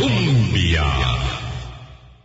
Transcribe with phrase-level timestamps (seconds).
[0.00, 0.82] Colombia.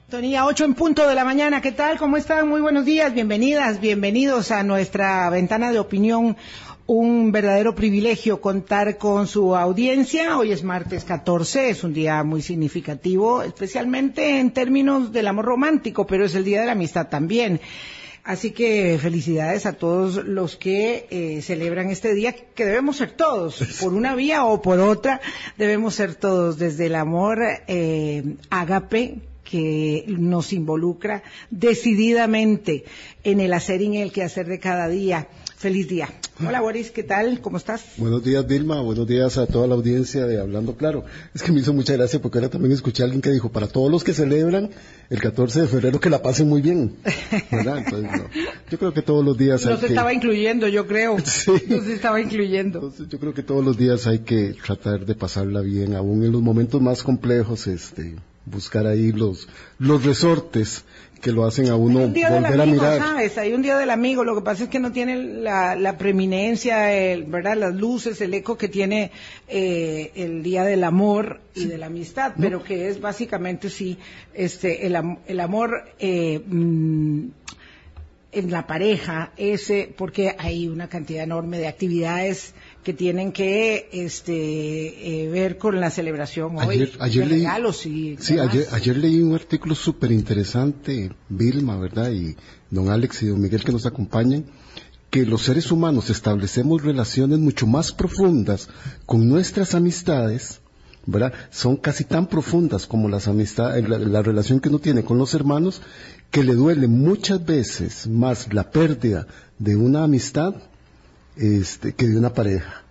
[0.10, 1.60] Tonía, 8 en punto de la mañana.
[1.60, 1.98] ¿Qué tal?
[1.98, 2.48] ¿Cómo están?
[2.48, 3.14] Muy buenos días.
[3.14, 6.38] Bienvenidas, bienvenidos a nuestra ventana de opinión.
[6.86, 10.38] Un verdadero privilegio contar con su audiencia.
[10.38, 16.08] Hoy es martes 14, es un día muy significativo, especialmente en términos del amor romántico,
[16.08, 17.60] pero es el día de la amistad también.
[18.26, 23.60] Así que felicidades a todos los que eh, celebran este día, que debemos ser todos,
[23.80, 25.22] por una vía o por otra,
[25.58, 32.84] debemos ser todos, desde el amor eh, ágape, que nos involucra decididamente
[33.24, 35.28] en el hacer y en el quehacer de cada día.
[35.58, 36.10] Feliz día.
[36.46, 37.40] Hola Boris, ¿qué tal?
[37.40, 37.82] ¿Cómo estás?
[37.96, 41.06] Buenos días Vilma, buenos días a toda la audiencia de Hablando Claro.
[41.34, 43.68] Es que me hizo mucha gracia porque ahora también escuché a alguien que dijo, para
[43.68, 44.70] todos los que celebran
[45.10, 46.98] el 14 de febrero que la pasen muy bien.
[47.50, 47.78] ¿verdad?
[47.78, 48.26] Entonces, no.
[48.70, 49.88] Yo creo que todos los días hay Nos que...
[49.88, 51.16] estaba incluyendo, yo creo.
[51.26, 51.52] Sí.
[51.70, 52.80] Nos estaba incluyendo.
[52.80, 56.34] Entonces, yo creo que todos los días hay que tratar de pasarla bien, aún en
[56.34, 58.16] los momentos más complejos, este,
[58.46, 59.48] buscar ahí los,
[59.80, 60.84] los resortes
[61.22, 63.00] que lo hacen a uno volver a amigo, mirar.
[63.00, 63.38] ¿sabes?
[63.38, 64.24] Hay un día del amigo.
[64.24, 67.58] Lo que pasa es que no tiene la, la preeminencia, el, ¿verdad?
[67.58, 69.12] Las luces, el eco que tiene
[69.48, 73.98] eh, el día del amor y de la amistad, pero que es básicamente sí,
[74.34, 77.28] este, el, el amor eh, mm,
[78.32, 82.54] en la pareja, ese, porque hay una cantidad enorme de actividades
[82.86, 87.86] que tienen que este, eh, ver con la celebración hoy, Ayer, ayer de leí, regalos
[87.88, 92.12] y sí, ayer, ayer leí un artículo súper interesante, Vilma, ¿verdad?
[92.12, 92.36] Y
[92.70, 94.46] don Alex y don Miguel que nos acompañan,
[95.10, 98.70] que los seres humanos establecemos relaciones mucho más profundas
[99.08, 100.62] con nuestras amistades,
[101.08, 101.34] ¿verdad?
[101.50, 105.34] Son casi tan profundas como las amistades, la, la relación que uno tiene con los
[105.34, 105.82] hermanos,
[106.30, 109.26] que le duele muchas veces más la pérdida
[109.58, 110.54] de una amistad
[111.38, 112.82] este, que de una pareja.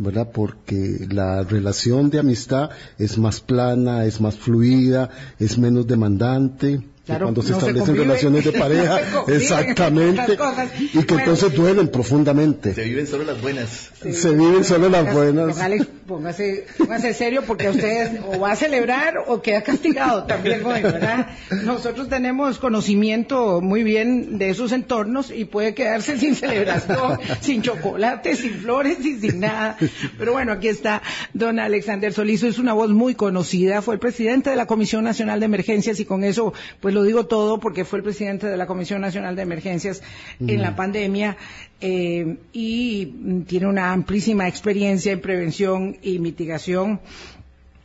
[0.00, 0.28] ¿verdad?
[0.32, 6.80] Porque la relación de amistad es más plana, es más fluida, es menos demandante.
[7.04, 11.14] que cuando se no se establecen convive, relaciones de no pareja, conviven exactamente, y que
[11.14, 11.18] Bueno.
[11.18, 12.74] entonces duelen profundamente.
[12.74, 13.90] Se viven solo las buenas.
[14.00, 14.12] Sí.
[14.12, 15.58] Se viven solo las buenas.
[15.58, 20.82] Alex, póngase, póngase serio porque usted o va a celebrar o queda castigado también hoy,
[20.82, 21.28] ¿verdad?
[21.64, 28.34] Nosotros tenemos conocimiento muy bien de esos entornos y puede quedarse sin celebración, sin chocolate,
[28.34, 29.76] sin flores y sin nada.
[30.18, 31.02] Pero bueno, aquí está
[31.34, 35.40] don Alexander Solizo, es una voz muy conocida, fue el presidente de la Comisión Nacional
[35.40, 38.66] de Emergencias y con eso pues lo digo todo porque fue el presidente de la
[38.66, 40.02] Comisión Nacional de Emergencias
[40.40, 41.36] en la pandemia
[41.80, 43.06] eh, y
[43.46, 47.00] tiene una amplísima experiencia en prevención y mitigación.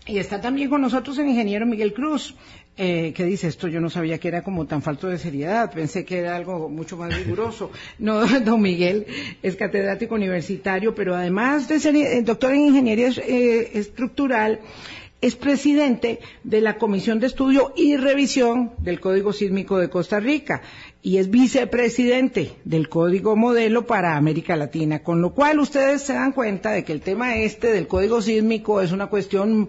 [0.05, 2.35] Y está también con nosotros el ingeniero Miguel Cruz,
[2.75, 6.05] eh, que dice esto, yo no sabía que era como tan falto de seriedad, pensé
[6.05, 7.71] que era algo mucho más riguroso.
[7.99, 9.05] No, don Miguel
[9.43, 14.59] es catedrático universitario, pero además de ser eh, doctor en ingeniería eh, estructural,
[15.21, 20.63] es presidente de la Comisión de Estudio y Revisión del Código Sísmico de Costa Rica
[21.05, 26.31] y es vicepresidente del Código Modelo para América Latina, con lo cual ustedes se dan
[26.31, 29.67] cuenta de que el tema este del Código Sísmico es una cuestión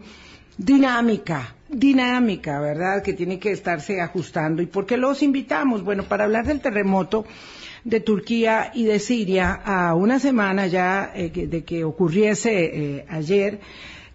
[0.57, 3.03] dinámica, dinámica, ¿verdad?
[3.03, 4.63] Que tiene que estarse ajustando.
[4.63, 5.83] ¿Y por qué los invitamos?
[5.83, 7.27] Bueno, para hablar del terremoto
[7.83, 12.65] de Turquía y de Siria a una semana ya eh, de que ocurriese
[12.99, 13.59] eh, ayer,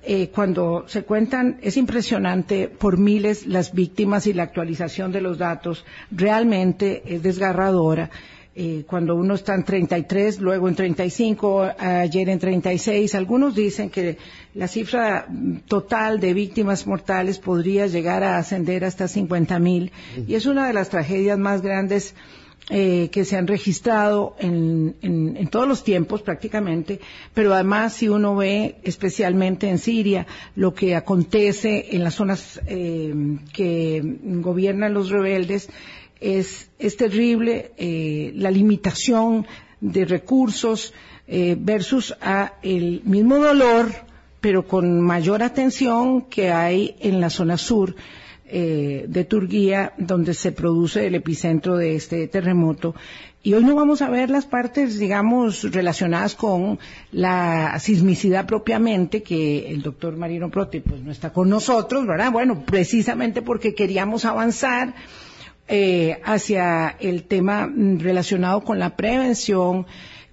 [0.01, 5.37] eh, cuando se cuentan, es impresionante por miles las víctimas y la actualización de los
[5.37, 8.09] datos, realmente es desgarradora.
[8.55, 14.17] Eh, cuando uno está en 33, luego en 35, ayer en 36, algunos dicen que
[14.53, 15.27] la cifra
[15.67, 19.91] total de víctimas mortales podría llegar a ascender hasta 50 mil.
[20.27, 22.15] Y es una de las tragedias más grandes
[22.69, 26.99] eh, que se han registrado en, en- en todos los tiempos prácticamente,
[27.33, 33.13] pero además si uno ve especialmente en Siria lo que acontece en las zonas eh,
[33.53, 34.01] que
[34.41, 35.69] gobiernan los rebeldes,
[36.21, 39.47] es, es terrible eh, la limitación
[39.81, 40.93] de recursos
[41.27, 43.87] eh, versus a el mismo dolor,
[44.41, 47.95] pero con mayor atención que hay en la zona sur
[48.51, 52.95] eh, de Turquía, donde se produce el epicentro de este terremoto.
[53.41, 56.77] Y hoy no vamos a ver las partes, digamos, relacionadas con
[57.11, 62.31] la sismicidad propiamente, que el doctor Marino Prote pues no está con nosotros, ¿verdad?
[62.31, 64.93] Bueno, precisamente porque queríamos avanzar
[65.69, 69.85] eh, hacia el tema mm, relacionado con la prevención,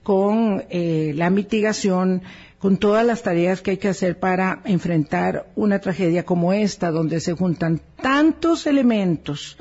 [0.03, 2.23] con eh, la mitigación,
[2.59, 7.21] con todas las tareas que hay que hacer para enfrentar una tragedia como esta, donde
[7.21, 9.59] se juntan tantos elementos,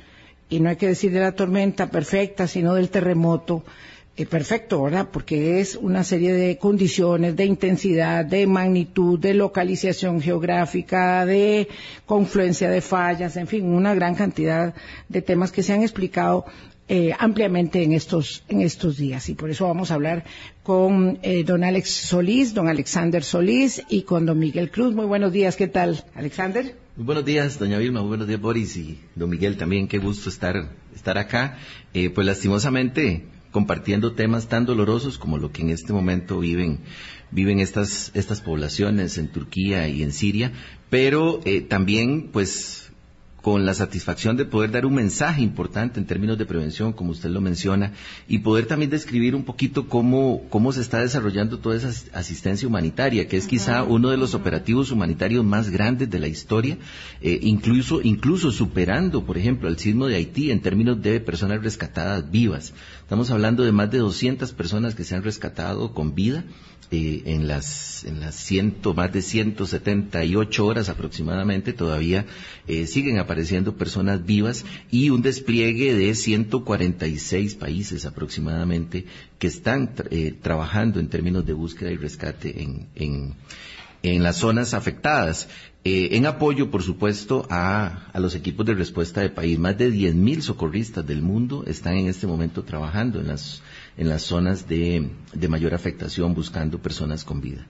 [0.50, 3.64] y no hay que decir de la tormenta perfecta, sino del terremoto,
[4.18, 5.10] eh, perfecto, ¿verdad?
[5.12, 11.68] Porque es una serie de condiciones de intensidad, de magnitud, de localización geográfica, de
[12.06, 14.74] confluencia de fallas, en fin, una gran cantidad
[15.10, 16.46] de temas que se han explicado
[16.88, 19.30] eh, ampliamente en estos, en estos días.
[19.30, 20.24] Y por eso vamos a hablar
[20.64, 24.94] con eh, don Alex Solís, don Alexander Solís y con don Miguel Cruz.
[24.94, 26.76] Muy buenos días, ¿qué tal, Alexander?
[26.96, 29.88] Muy buenos días, doña Vilma, muy buenos días, Boris y don Miguel también.
[29.88, 31.58] Qué gusto estar, estar acá.
[31.94, 36.80] Eh, pues lastimosamente compartiendo temas tan dolorosos como lo que en este momento viven
[37.32, 40.52] viven estas estas poblaciones en Turquía y en Siria,
[40.90, 42.85] pero eh, también pues
[43.46, 47.30] con la satisfacción de poder dar un mensaje importante en términos de prevención, como usted
[47.30, 47.94] lo menciona,
[48.28, 53.28] y poder también describir un poquito cómo, cómo se está desarrollando toda esa asistencia humanitaria,
[53.28, 56.80] que es quizá uno de los operativos humanitarios más grandes de la historia,
[57.22, 62.32] eh, incluso, incluso superando, por ejemplo, el sismo de Haití en términos de personas rescatadas
[62.32, 62.74] vivas.
[63.02, 66.46] Estamos hablando de más de 200 personas que se han rescatado con vida
[66.92, 72.26] eh, en las en las ciento, más de 178 horas aproximadamente todavía
[72.68, 79.06] eh, siguen apareciendo personas vivas y un despliegue de 146 países aproximadamente
[79.40, 83.34] que están eh, trabajando en términos de búsqueda y rescate en, en,
[84.04, 85.48] en las zonas afectadas.
[85.88, 89.60] Eh, en apoyo, por supuesto, a, los equipos de respuesta de país.
[89.60, 93.62] Más de 10.000 socorristas del mundo están en este momento trabajando en las
[93.96, 95.12] en las zonas de,
[95.48, 97.68] mayor afectación buscando personas con vida.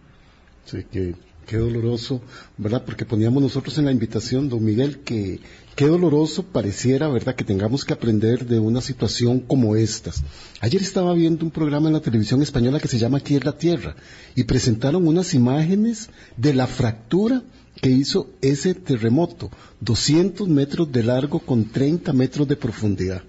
[0.64, 1.16] Sí, qué,
[1.46, 2.22] qué doloroso,
[2.58, 2.86] ¿verdad?
[2.86, 5.42] Porque poníamos nosotros en la invitación, don Miguel, que
[5.76, 10.24] qué doloroso pareciera, ¿verdad?, que tengamos que aprender de una situación como estas.
[10.62, 13.58] Ayer estaba viendo un programa en la televisión española que se llama Aquí es la
[13.58, 13.98] Tierra
[14.36, 17.44] y presentaron unas imágenes de la fractura
[17.81, 19.50] que hizo ese terremoto,
[19.81, 23.24] 200 metros de largo con 30 metros de profundidad.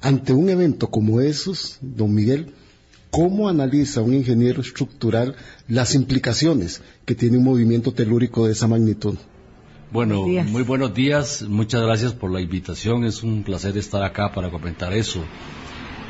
[0.00, 2.52] Ante un evento como esos, don Miguel,
[3.10, 5.34] ¿cómo analiza un ingeniero estructural
[5.68, 9.16] las implicaciones que tiene un movimiento telúrico de esa magnitud?
[9.90, 11.42] Bueno, muy buenos días.
[11.48, 13.04] Muchas gracias por la invitación.
[13.04, 15.24] Es un placer estar acá para comentar eso.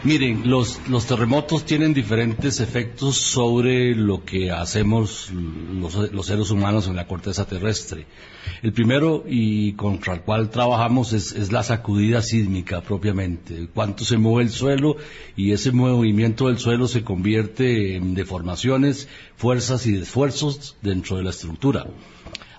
[0.05, 6.97] Miren, los, los, terremotos tienen diferentes efectos sobre lo que hacemos los, seres humanos en
[6.97, 8.05] la corteza terrestre.
[8.63, 14.19] El primero y contra el cual trabajamos es, es, la sacudida sísmica propiamente, cuánto se
[14.19, 14.99] mueve el suelo
[15.37, 21.31] y ese movimiento del suelo se convierte en deformaciones, fuerzas y esfuerzos dentro de la
[21.31, 21.87] estructura.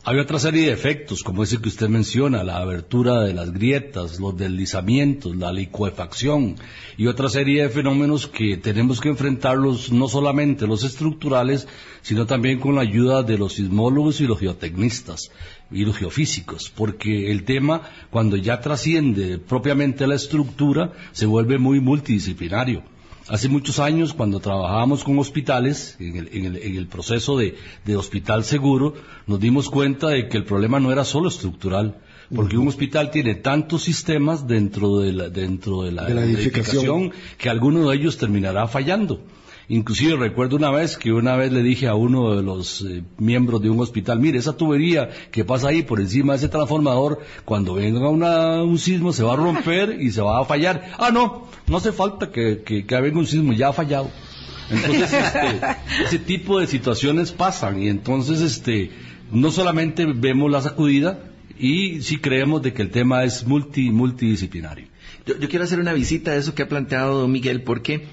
[0.08, 4.20] Hay otra serie de efectos, como ese que usted menciona, la abertura de las grietas,
[4.20, 6.58] los deslizamientos, la licuefacción
[6.96, 11.68] y otra serie de fenómenos que tenemos que enfrentarlos no solamente los estructurales,
[12.04, 15.32] sino también con la ayuda de los sismólogos y los geotecnistas
[15.72, 21.80] y los geofísicos, porque el tema, cuando ya trasciende propiamente la estructura, se vuelve muy
[21.80, 22.84] multidisciplinario.
[23.28, 27.56] Hace muchos años, cuando trabajábamos con hospitales, en el, en el, en el proceso de,
[27.84, 28.94] de, hospital seguro,
[29.26, 31.98] nos dimos cuenta de que el problema no era solo estructural,
[32.36, 32.64] porque uh -huh.
[32.64, 36.84] un hospital tiene tantos sistemas dentro de la, dentro de la, de la edificación.
[36.84, 39.20] edificación que alguno de ellos terminará fallando.
[39.68, 43.62] Inclusive recuerdo una vez que una vez le dije a uno de los eh, miembros
[43.62, 47.74] de un hospital, mire, esa tubería que pasa ahí por encima de ese transformador, cuando
[47.74, 50.92] venga una, un sismo se va a romper y se va a fallar.
[51.00, 54.12] Ah, no, no hace falta que, que, que venga un sismo, ya ha fallado.
[54.70, 55.62] Entonces, este,
[56.06, 58.92] ese tipo de situaciones pasan y entonces, este,
[59.32, 61.24] no solamente vemos la sacudida
[61.58, 64.88] y sí creemos de que el tema es multi, multidisciplinario.
[65.26, 68.06] Yo, yo quiero hacer una visita a eso que ha planteado don Miguel porque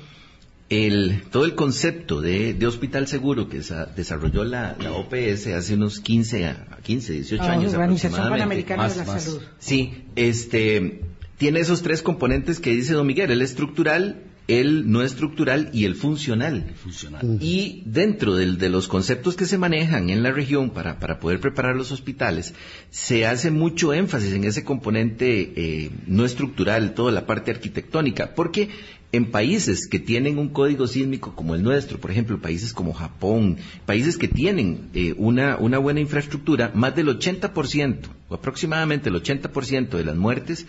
[0.73, 5.75] el, todo el concepto de, de hospital seguro que sa, desarrolló la, la, OPS hace
[5.75, 9.25] unos 15, a 15 18 oh, años Organización Panamericana más, de la más.
[9.25, 9.43] Salud.
[9.59, 11.03] Sí, este,
[11.37, 15.95] tiene esos tres componentes que dice don Miguel, el estructural, el no estructural y el
[15.95, 16.65] funcional.
[16.67, 17.39] El funcional.
[17.41, 21.39] Y dentro del, de los conceptos que se manejan en la región para, para poder
[21.39, 22.55] preparar los hospitales,
[22.89, 28.71] se hace mucho énfasis en ese componente eh, no estructural, toda la parte arquitectónica, porque
[29.13, 33.59] en países que tienen un código sísmico como el nuestro, por ejemplo, países como Japón,
[33.85, 37.99] países que tienen eh, una, una, buena infraestructura, más del 80%,
[38.31, 40.67] o aproximadamente el 80% de las muertes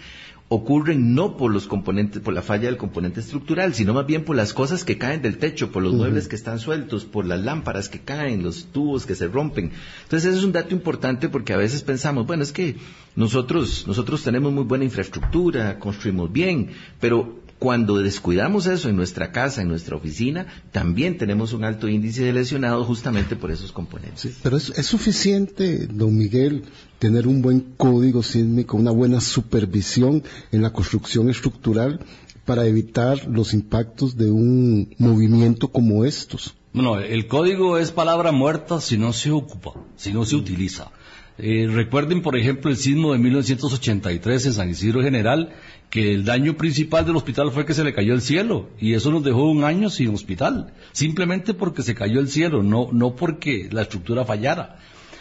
[0.50, 4.36] ocurren no por los componentes, por la falla del componente estructural, sino más bien por
[4.36, 6.00] las cosas que caen del techo, por los uh -huh.
[6.00, 9.72] muebles que están sueltos, por las lámparas que caen, los tubos que se rompen.
[10.04, 12.76] Entonces, ese es un dato importante porque a veces pensamos, bueno, es que
[13.16, 16.70] nosotros, nosotros tenemos muy buena infraestructura, construimos bien,
[17.00, 22.25] pero cuando descuidamos eso en nuestra casa, en nuestra oficina, también tenemos un alto índice
[22.25, 24.20] de lesionados justamente por esos componentes.
[24.20, 26.65] Sí, pero es, es, suficiente, don Miguel,
[27.00, 32.01] tener un buen código sísmico, una buena supervisión en la construcción estructural
[32.43, 36.55] para evitar los impactos de un movimiento como estos?
[36.74, 40.91] No, el código es palabra muerta si no se ocupa, si no se utiliza.
[41.38, 45.51] Eh, recuerden, por ejemplo, el sismo de 1983 en San Isidro General,
[45.94, 49.12] que el daño principal del hospital fue que se le cayó el cielo, y eso
[49.12, 53.70] nos dejó un año sin hospital, simplemente porque se cayó el cielo, no, no porque
[53.72, 54.80] la estructura fallara.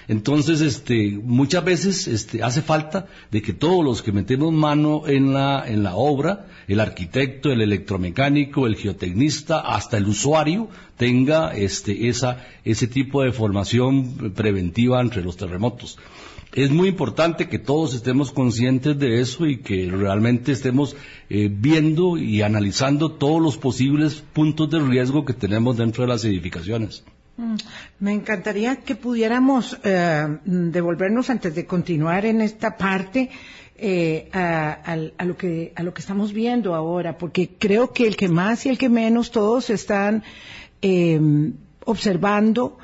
[0.09, 5.35] Entonces, este, muchas veces este, hace falta de que todos los que metemos mano en
[5.35, 12.09] la, en la obra, el arquitecto, el electromecánico, el geotecnista, hasta el usuario, tenga este,
[12.09, 15.99] esa, ese tipo de formación preventiva entre los terremotos.
[16.55, 20.95] Es muy importante que todos estemos conscientes de eso y que realmente estemos
[21.31, 26.27] eh, viendo y analizando todos los posibles puntos de riesgo que tenemos dentro de las
[26.27, 27.05] edificaciones.
[27.39, 27.55] Mm,
[28.01, 33.31] me encantaría que pudiéramos eh, devolvernos antes de continuar en esta parte
[33.79, 38.77] eh, a, lo que, estamos viendo ahora, porque creo que el que más y el
[38.77, 40.23] que menos todos están
[41.87, 42.77] observando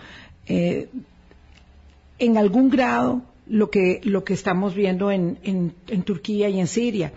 [0.46, 7.12] en algún grado lo que, lo que estamos viendo en, en Turquía y en Siria.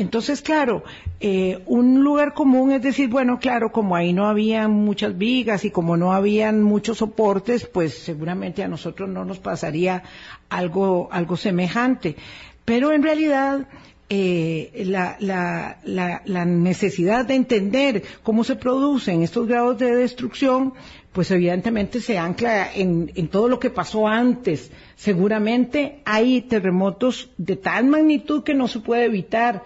[0.00, 0.82] Entonces, claro,
[1.20, 5.70] eh, un lugar común es decir, bueno, claro, como ahí no había muchas vigas y
[5.70, 10.02] como no habían muchos soportes, pues seguramente a nosotros no nos pasaría
[10.48, 12.16] algo, algo semejante.
[12.64, 13.68] Pero en realidad,
[14.08, 15.76] eh, la, la,
[16.24, 20.72] la, necesidad de entender cómo se producen estos grados de destrucción,
[21.12, 24.70] pues evidentemente se ancla en, en, todo lo que pasó antes.
[24.96, 29.64] Seguramente hay terremotos de tal magnitud que no se puede evitar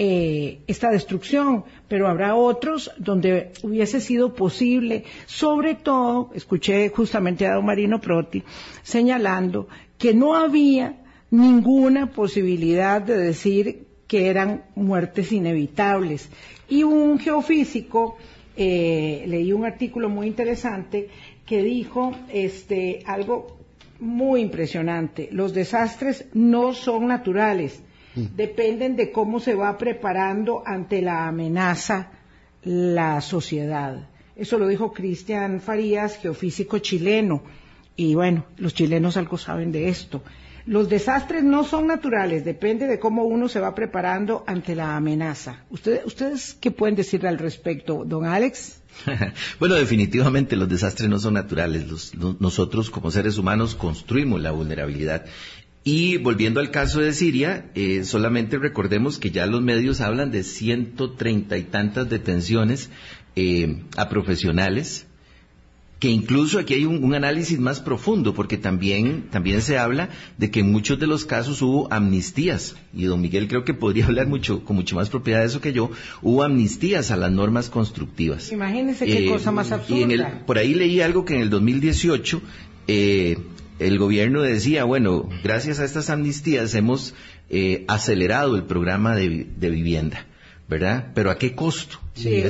[0.00, 5.02] eh, esta destrucción, pero habrá otros donde hubiese sido posible.
[5.26, 8.44] Sobre todo, escuché justamente a don Marino Proti
[8.84, 9.66] señalando
[9.98, 16.28] que no había ninguna posibilidad de decir que eran muertes inevitables.
[16.68, 18.16] Y un geofísico,
[18.60, 21.08] eh, leí un artículo muy interesante
[21.46, 23.56] que dijo este, algo
[24.00, 25.28] muy impresionante.
[25.30, 27.80] Los desastres no son naturales,
[28.14, 32.10] dependen de cómo se va preparando ante la amenaza
[32.64, 34.08] la sociedad.
[34.34, 37.44] Eso lo dijo Cristian Farías, geofísico chileno.
[37.94, 40.24] Y bueno, los chilenos algo saben de esto.
[40.68, 45.64] Los desastres no son naturales, depende de cómo uno se va preparando ante la amenaza.
[45.70, 48.82] ¿Ustedes, ¿ustedes qué pueden decirle al respecto, don Alex?
[49.58, 52.12] bueno, definitivamente los desastres no son naturales.
[52.38, 55.24] nosotros como seres humanos construimos la vulnerabilidad
[55.84, 60.42] y volviendo al caso de Siria, eh, solamente recordemos que ya los medios hablan de
[60.42, 62.90] ciento treinta y tantas detenciones
[63.36, 65.06] eh, a profesionales,
[65.98, 70.60] que incluso aquí hay un, análisis más profundo, porque también, también se habla de que
[70.60, 74.64] en muchos de los casos hubo amnistías, y don Miguel creo que podría hablar mucho,
[74.64, 75.90] con mucho más propiedad de eso que yo,
[76.22, 78.52] hubo amnistías a las normas constructivas.
[78.52, 80.00] Imagínense qué eh, cosa más absurda.
[80.00, 82.42] Y en el, por ahí leí algo que en el 2018
[82.86, 83.38] eh,
[83.78, 87.14] el gobierno decía, bueno, gracias a estas amnistías hemos
[87.50, 90.26] eh, acelerado el programa de, vivienda.
[90.68, 91.12] ¿Verdad?
[91.14, 91.98] Pero ¿a qué costo?
[92.14, 92.42] Sí,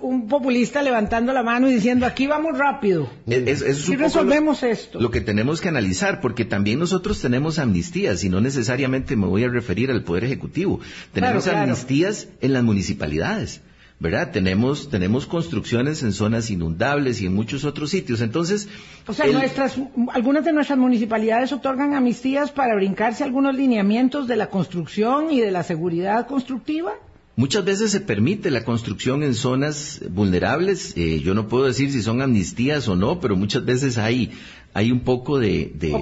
[0.00, 3.10] un, populista levantando la mano y diciendo, aquí vamos rápido.
[3.26, 5.00] y resolvemos esto.
[5.00, 9.44] Lo que tenemos que analizar, porque también nosotros tenemos amnistías, y no necesariamente me voy
[9.44, 10.80] a referir al Poder Ejecutivo.
[11.12, 13.60] Tenemos amnistías en las municipalidades.
[14.02, 14.32] ¿Verdad?
[14.32, 18.20] Tenemos, tenemos construcciones en zonas inundables y en muchos otros sitios.
[18.20, 18.68] Entonces.
[19.06, 19.78] O sea, nuestras,
[20.12, 25.52] algunas de nuestras municipalidades otorgan amnistías para brincarse algunos lineamientos de la construcción y de
[25.52, 26.94] la seguridad constructiva.
[27.34, 30.94] Muchas veces se permite la construcción en zonas vulnerables.
[30.96, 34.32] Eh, yo no puedo decir si son amnistías o no, pero muchas veces hay
[34.74, 35.92] hay un poco de de,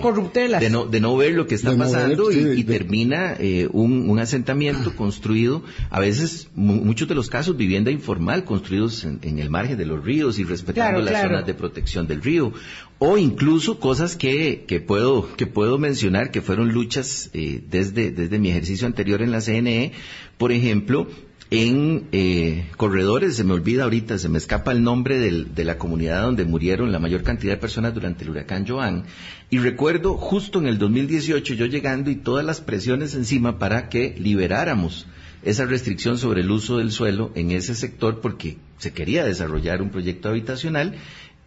[0.60, 5.62] de, no, de no ver lo que está pasando y, termina eh, un, asentamiento construido,
[5.88, 10.38] a veces, muchos de los casos, vivienda informal, construidos en, el margen de los ríos
[10.38, 12.52] y respetando las zonas de protección del río,
[12.98, 18.38] o incluso cosas que, que, puedo, que puedo mencionar que fueron luchas eh, desde, desde
[18.38, 19.92] mi ejercicio anterior en la CNE,
[20.36, 21.08] por ejemplo,
[21.50, 26.22] en eh, corredores, se me olvida ahorita, se me escapa el nombre de la comunidad
[26.22, 29.04] donde murieron la mayor cantidad de personas durante el huracán Joan.
[29.50, 34.14] Y recuerdo justo en el 2018 yo llegando y todas las presiones encima para que
[34.16, 35.06] liberáramos
[35.42, 39.90] esa restricción sobre el uso del suelo en ese sector porque se quería desarrollar un
[39.90, 40.94] proyecto habitacional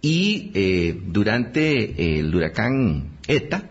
[0.01, 3.69] y eh, durante el huracán ETA,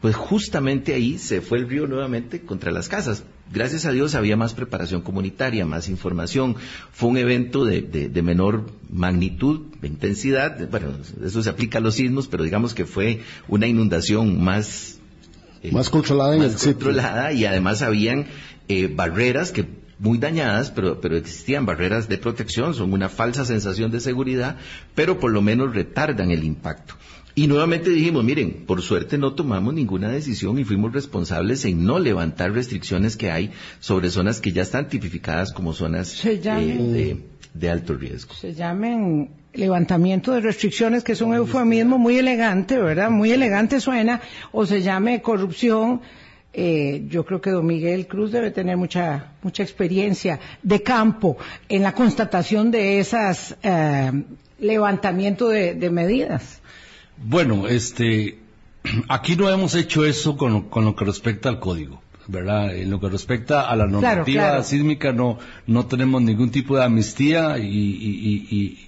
[0.00, 3.22] pues justamente ahí se fue el río nuevamente contra las casas.
[3.52, 6.56] Gracias a Dios había más preparación comunitaria, más información.
[6.92, 10.68] Fue un evento de, menor magnitud, de intensidad.
[10.70, 10.92] Bueno,
[11.24, 14.98] eso se aplica a los sismos, pero digamos que fue una inundación más...
[15.62, 18.26] Eh, más controlada, más controlada y además habían
[18.68, 19.66] eh, barreras que
[19.98, 24.56] muy dañadas, pero, pero existían barreras de protección, son una falsa sensación de seguridad,
[24.94, 26.94] pero por lo menos retardan el impacto.
[27.40, 31.98] Y nuevamente dijimos, miren, por suerte no tomamos ninguna decisión y fuimos responsables en no
[31.98, 37.16] levantar restricciones que hay sobre zonas que ya están tipificadas como zonas eh,
[37.54, 38.34] de, alto riesgo.
[38.34, 43.10] Se llamen levantamiento de restricciones, que es un eufemismo muy elegante, ¿verdad?
[43.10, 44.20] Muy elegante suena,
[44.52, 46.02] o se llame corrupción.
[46.52, 51.38] Eh, yo creo que don Miguel Cruz debe tener mucha mucha experiencia de campo
[51.70, 54.12] en la constatación de esas eh,
[54.58, 56.59] levantamiento de medidas.
[57.22, 58.38] Bueno, este,
[59.08, 62.02] aquí no hemos hecho eso con, lo que respecta al código.
[62.26, 62.76] ¿verdad?
[62.76, 67.58] En lo que respecta a la normativa sísmica no, no tenemos ningún tipo de amnistía
[67.58, 68.86] y,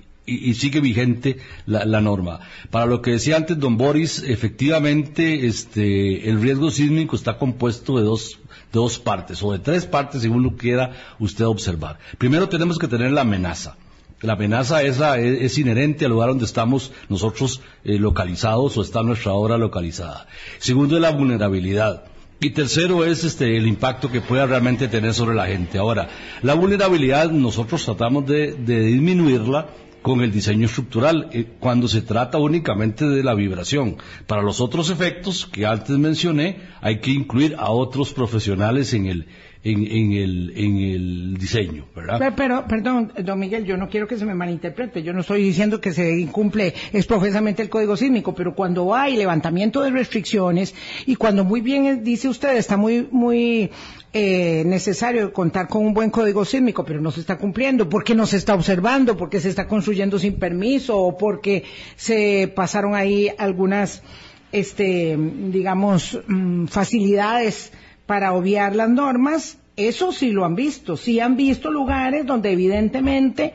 [0.54, 2.38] sigue vigente la, norma.
[2.70, 8.04] Para lo que decía antes don Boris, efectivamente este, el riesgo sísmico está compuesto de
[8.04, 8.38] dos,
[8.72, 11.98] de dos partes o de tres partes según lo quiera usted observar.
[12.18, 13.76] Primero tenemos que tener la amenaza.
[14.22, 19.32] La amenaza esa es, inherente al lugar donde estamos nosotros eh, localizados o está nuestra
[19.32, 20.28] obra localizada.
[20.58, 22.04] Segundo es la vulnerabilidad.
[22.38, 25.78] Y tercero es este, el impacto que pueda realmente tener sobre la gente.
[25.78, 26.08] Ahora,
[26.42, 29.68] la vulnerabilidad nosotros tratamos de, disminuirla
[30.02, 33.96] con el diseño estructural, eh, cuando se trata únicamente de la vibración.
[34.26, 39.26] Para los otros efectos que antes mencioné, hay que incluir a otros profesionales en el,
[39.64, 42.34] en, el, en el diseño, ¿verdad?
[42.36, 45.80] Pero, perdón, don Miguel, yo no quiero que se me malinterprete, yo no estoy diciendo
[45.80, 50.74] que se incumple exprofesamente el código sísmico, pero cuando hay levantamiento de restricciones
[51.06, 53.70] y cuando muy bien dice usted, está muy, muy
[54.12, 58.26] eh, necesario contar con un buen código sísmico, pero no se está cumpliendo, porque no
[58.26, 61.62] se está observando, porque se está construyendo sin permiso o porque
[61.94, 64.02] se pasaron ahí algunas,
[64.50, 67.70] este, digamos, mm, facilidades
[68.12, 73.54] para obviar las normas, eso sí lo han visto, sí han visto lugares donde evidentemente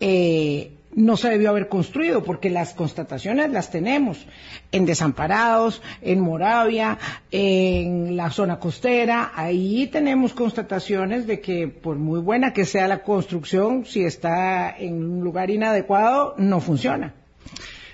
[0.00, 4.26] eh, no se debió haber construido, porque las constataciones las tenemos
[4.72, 6.98] en Desamparados, en Moravia,
[7.30, 13.04] en la zona costera, ahí tenemos constataciones de que por muy buena que sea la
[13.04, 17.14] construcción, si está en un lugar inadecuado, no funciona.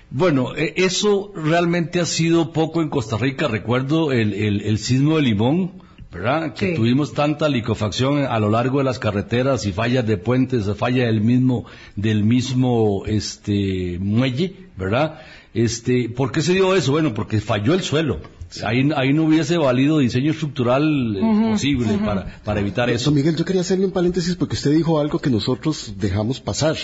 [0.09, 3.47] Bueno, e, eso realmente ha sido poco en Costa Rica.
[3.47, 6.53] Recuerdo el, el sismo de Limón, ¿verdad?
[6.53, 11.05] Que tuvimos tanta licofacción a lo largo de las carreteras y fallas de puentes, falla
[11.05, 15.19] del mismo, del mismo, este, muelle, ¿verdad?
[15.53, 16.91] Este, ¿por qué se dio eso?
[16.91, 18.21] Bueno, porque falló el suelo.
[18.63, 23.11] Ahí, ahí no hubiese valido diseño estructural eh, posible para, para evitar eso.
[23.11, 26.75] Miguel, yo quería hacerle un paréntesis porque usted dijo algo que nosotros dejamos pasar,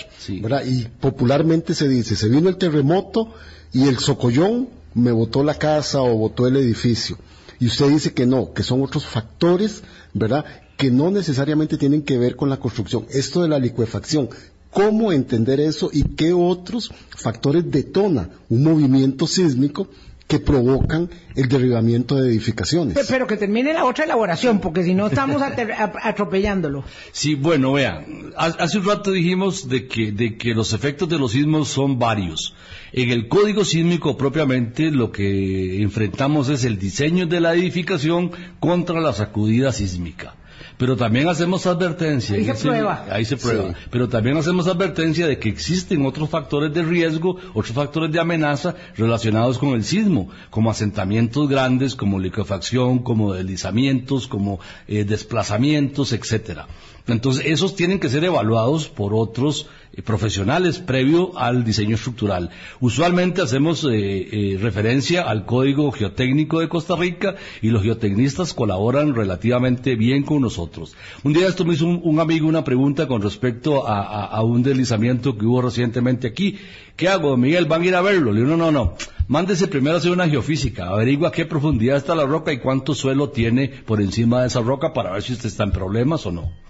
[0.41, 0.63] ¿verdad?
[0.63, 3.33] Y popularmente se dice, se vino el terremoto
[3.73, 7.17] y el socollón me botó la casa o botó el edificio.
[7.59, 10.45] Y usted dice que no, que son otros factores, ¿verdad?
[10.77, 13.05] Que no necesariamente tienen que ver con la construcción.
[13.09, 14.29] Esto de la licuefacción,
[14.71, 19.89] ¿cómo entender eso y qué otros factores detona un movimiento sísmico
[20.27, 22.97] que provocan el derribamiento de edificaciones.
[23.07, 26.83] Pero, que termine la otra elaboración, porque si no estamos atropellándolo.
[27.11, 31.31] Sí, bueno, vean, hace un rato dijimos de que, de que los efectos de los
[31.31, 32.55] sismos son varios.
[32.97, 38.31] En el código sísmico propiamente lo que enfrentamos es el diseño de la edificación
[38.61, 40.35] contra la sacudida sísmica.
[40.77, 42.37] Pero también hacemos advertencia.
[42.37, 43.05] Ahí se prueba.
[43.11, 43.73] Ahí se prueba.
[43.91, 48.75] Pero también hacemos advertencia de que existen otros factores de riesgo, otros factores de amenaza
[48.95, 56.67] relacionados con el sismo, como asentamientos grandes, como liquefacción, como deslizamientos, como eh, desplazamientos, etcétera.
[57.07, 62.49] Entonces, esos tienen que ser evaluados por otros eh, profesionales previo al diseño estructural.
[62.79, 69.13] Usualmente hacemos eh, eh, referencia al Código Geotécnico de Costa Rica y los geotecnistas colaboran
[69.13, 70.95] relativamente bien con nosotros.
[71.23, 75.45] Un día esto me hizo un, amigo una pregunta con respecto a, un deslizamiento que
[75.45, 76.57] hubo recientemente aquí.
[76.95, 77.65] ¿Qué hago, Miguel?
[77.65, 78.31] ¿Van a ir a verlo?
[78.31, 78.95] Le digo, no, no, no.
[79.27, 83.29] Mándese primero a hacer una geofísica, averigua qué profundidad está la roca y cuánto suelo
[83.29, 86.64] tiene por encima de esa roca para ver si usted está en problemas o no.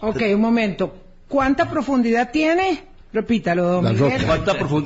[0.00, 0.94] Ok, un momento.
[1.28, 2.84] ¿Cuánta profundidad tiene?
[3.12, 4.26] Repítalo, don Miguel.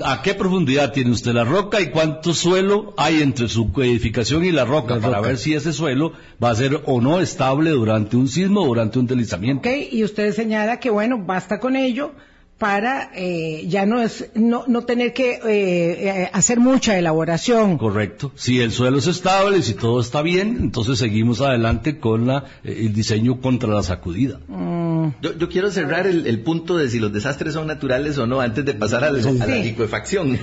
[0.05, 4.53] ¿A qué profundidad tiene usted la roca y cuánto suelo hay entre su edificación y
[4.53, 8.29] la roca para ver si ese suelo va a ser o no estable durante un
[8.29, 9.69] sismo o durante un deslizamiento?
[9.69, 12.13] Ok, y usted señala que bueno, basta con ello
[12.61, 17.79] para eh, ya no es no, no tener que eh, eh, hacer mucha elaboración.
[17.79, 18.33] Correcto.
[18.35, 22.93] Si el suelo es estable, si todo está bien, entonces seguimos adelante con la, el
[22.93, 24.41] diseño contra la sacudida.
[24.47, 25.09] Mm.
[25.23, 28.75] Yo, quiero cerrar el, punto de si los desastres son naturales o no antes de
[28.75, 30.39] pasar a la liquefacción,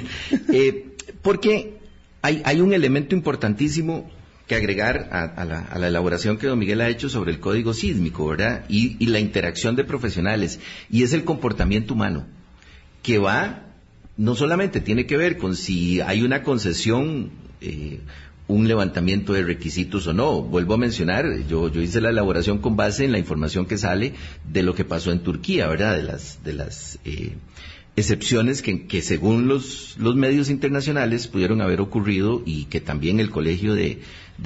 [1.22, 1.78] porque
[2.24, 4.10] hay, hay un elemento importantísimo
[4.48, 8.64] que agregar a, la, elaboración que don Miguel ha hecho sobre el código sísmico, ¿verdad?
[8.70, 10.60] Y, la interacción de profesionales.
[10.90, 12.26] Y es el comportamiento humano,
[13.04, 13.66] que va,
[14.16, 17.30] no solamente tiene que ver con si hay una concesión,
[17.60, 18.00] eh,
[18.48, 20.42] un levantamiento de requisitos o no.
[20.42, 24.14] Vuelvo a mencionar, yo, hice la elaboración con base en la información que sale
[24.50, 25.98] de lo que pasó en Turquía, ¿verdad?
[25.98, 27.36] De las, de las eh,
[27.98, 33.74] excepciones que, según los, los, medios internacionales pudieron haber ocurrido y que también el Colegio
[33.74, 34.00] de,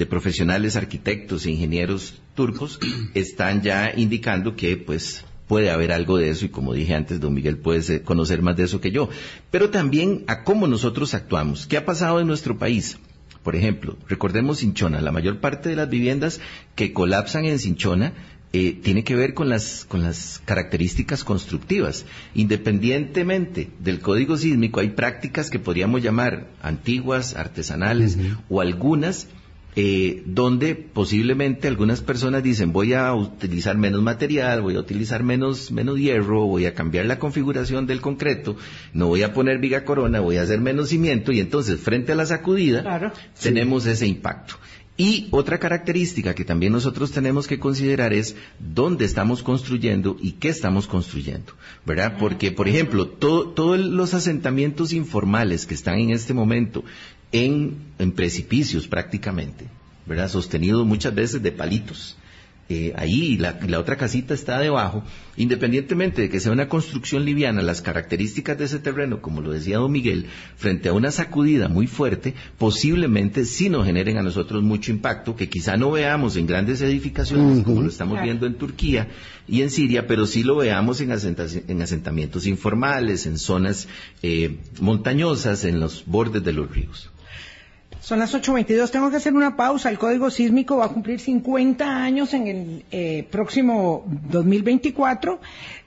[0.08, 2.78] Profesionales Arquitectos e Ingenieros Turcos
[3.14, 7.34] están ya indicando que pues puede haber algo de eso y como dije antes, don
[7.34, 9.10] Miguel puede conocer más de eso que yo,
[9.50, 11.66] pero también a cómo nosotros actuamos.
[11.66, 12.98] ¿Qué ha pasado en nuestro país?
[13.42, 16.40] Por ejemplo, recordemos Cinchona, la mayor parte de las viviendas
[16.74, 18.12] que colapsan en Cinchona
[18.54, 22.04] eh, tiene que ver con las, con las características constructivas.
[22.34, 28.16] Independientemente del código sísmico, hay prácticas que podríamos llamar antiguas, artesanales
[28.48, 29.28] o algunas
[29.74, 35.70] eh, donde posiblemente algunas personas dicen voy a utilizar menos material, voy a utilizar menos,
[35.70, 38.56] menos hierro, voy a cambiar la configuración del concreto,
[38.92, 42.16] no voy a poner viga corona, voy a hacer menos cimiento y entonces frente a
[42.16, 44.56] la sacudida tenemos ese impacto.
[44.98, 50.50] Y otra característica que también nosotros tenemos que considerar es dónde estamos construyendo y qué
[50.50, 51.54] estamos construyendo,
[51.86, 52.18] ¿verdad?
[52.18, 56.84] Porque, por ejemplo, todos los asentamientos informales que están en este momento
[57.32, 59.66] en, en precipicios prácticamente,
[60.06, 60.28] ¿verdad?
[60.28, 62.16] Sostenidos muchas veces de palitos,
[62.68, 65.04] eh, ahí la, la, otra casita está debajo,
[65.36, 69.76] independientemente de que sea una construcción liviana, las características de ese terreno, como lo decía
[69.76, 70.24] don Miguel,
[70.56, 75.50] frente a una sacudida muy fuerte, posiblemente sí nos generen a nosotros mucho impacto, que
[75.50, 79.08] quizá no veamos en grandes edificaciones, como lo estamos viendo en Turquía
[79.46, 83.86] y en Siria, pero sí lo veamos en, asentamientos informales, en zonas
[84.22, 87.11] eh, montañosas, en los bordes de los ríos.
[88.02, 88.90] Son las 8.22.
[88.90, 89.88] Tengo que hacer una pausa.
[89.88, 95.38] El código sísmico va a cumplir 50 años en el eh, próximo 2024.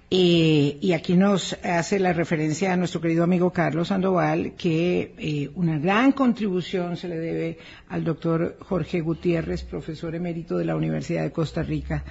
[0.10, 5.49] Eh, y aquí nos hace la referencia a nuestro querido amigo Carlos Sandoval que eh,
[5.56, 7.58] una gran contribución se le debe
[7.89, 12.06] al doctor Jorge Gutiérrez, profesor emérito de la Universidad de Costa Rica,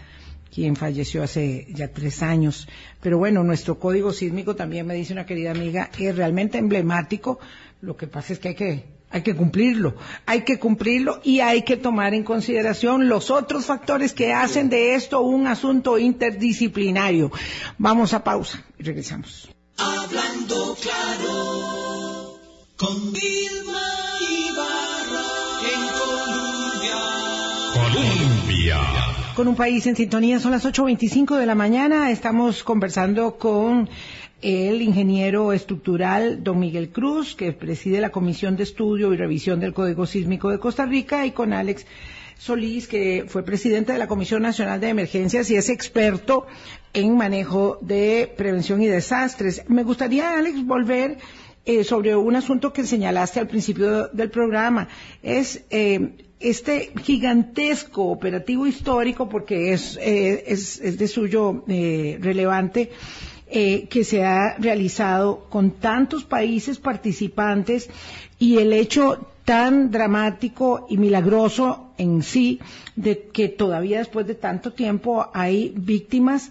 [0.54, 2.68] quien falleció hace ya tres años.
[3.00, 7.38] Pero bueno, nuestro código sísmico también me dice una querida amiga, es realmente emblemático.
[7.80, 9.94] Lo que pasa es que hay que hay que cumplirlo,
[10.26, 14.96] hay que cumplirlo y hay que tomar en consideración los otros factores que hacen de
[14.96, 17.30] esto un asunto interdisciplinario.
[17.78, 19.48] Vamos a pausa y regresamos.
[19.78, 22.40] Hablando claro
[22.76, 23.86] con Vilma
[24.20, 25.26] Ibarra
[25.72, 26.96] en Colombia.
[27.72, 28.80] Colombia.
[29.36, 33.88] Con un país en sintonía, son las 8.25 de la mañana, estamos conversando con
[34.44, 39.72] el ingeniero estructural don Miguel Cruz, que preside la Comisión de Estudio y Revisión del
[39.72, 41.86] Código Sísmico de Costa Rica, y con Alex
[42.36, 46.46] Solís, que fue presidente de la Comisión Nacional de Emergencias y es experto
[46.92, 49.62] en manejo de prevención y desastres.
[49.68, 51.16] Me gustaría, Alex, volver
[51.64, 54.88] eh, sobre un asunto que señalaste al principio del programa.
[55.22, 62.90] Es eh, este gigantesco operativo histórico, porque es, eh, es, es, de suyo relevante,
[63.46, 67.90] eh, que se ha realizado con tantos países participantes
[68.38, 72.60] y el hecho tan dramático y milagroso en sí
[72.96, 76.50] de que todavía después de tanto tiempo hay víctimas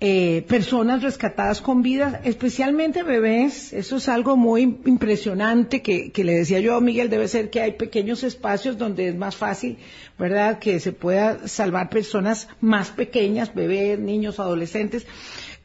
[0.00, 3.72] eh, personas rescatadas con vida, especialmente bebés.
[3.72, 7.62] Eso es algo muy impresionante que, que, le decía yo a Miguel, debe ser que
[7.62, 9.78] hay pequeños espacios donde es más fácil,
[10.18, 15.06] ¿verdad?, que se pueda salvar personas más pequeñas, bebés, niños, adolescentes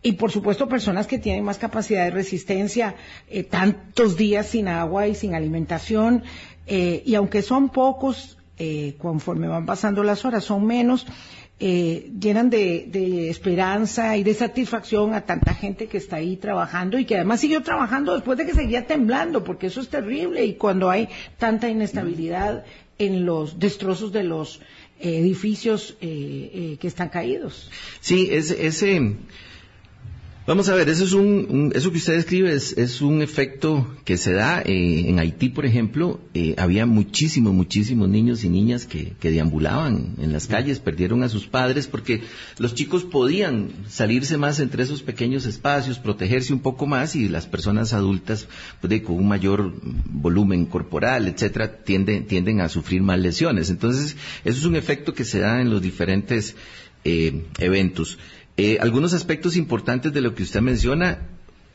[0.01, 2.95] y por supuesto personas que tienen más capacidad de resistencia,
[3.29, 6.23] eh, tantos días sin agua y sin alimentación,
[6.67, 11.05] eh, y aunque son pocos, eh, conforme van pasando las horas, son menos,
[11.61, 17.03] llenan de, de, esperanza y de satisfacción a tanta gente que está ahí trabajando y
[17.03, 20.89] que además siguió trabajando después de que seguía temblando, porque eso es terrible y cuando
[20.89, 22.63] hay tanta inestabilidad
[22.97, 24.61] en los destrozos de los
[25.01, 27.69] edificios que están caídos.
[27.99, 29.17] Sí, ese, ese
[30.49, 34.33] Vamos a ver, eso es un, eso que usted describe es, un efecto que se
[34.33, 40.15] da eh, en Haití, por ejemplo, eh, había muchísimos, muchísimos niños y niñas que, deambulaban
[40.19, 42.23] en las calles, perdieron a sus padres porque
[42.57, 47.45] los chicos podían salirse más entre esos pequeños espacios, protegerse un poco más y las
[47.45, 48.47] personas adultas,
[48.81, 53.69] pues, con un mayor volumen corporal, etcétera, tienden, tienden a sufrir más lesiones.
[53.69, 56.55] Entonces, eso es un efecto que se da en los diferentes
[57.05, 58.17] eh, eventos.
[58.61, 61.19] Eh, algunos aspectos importantes de lo que usted menciona,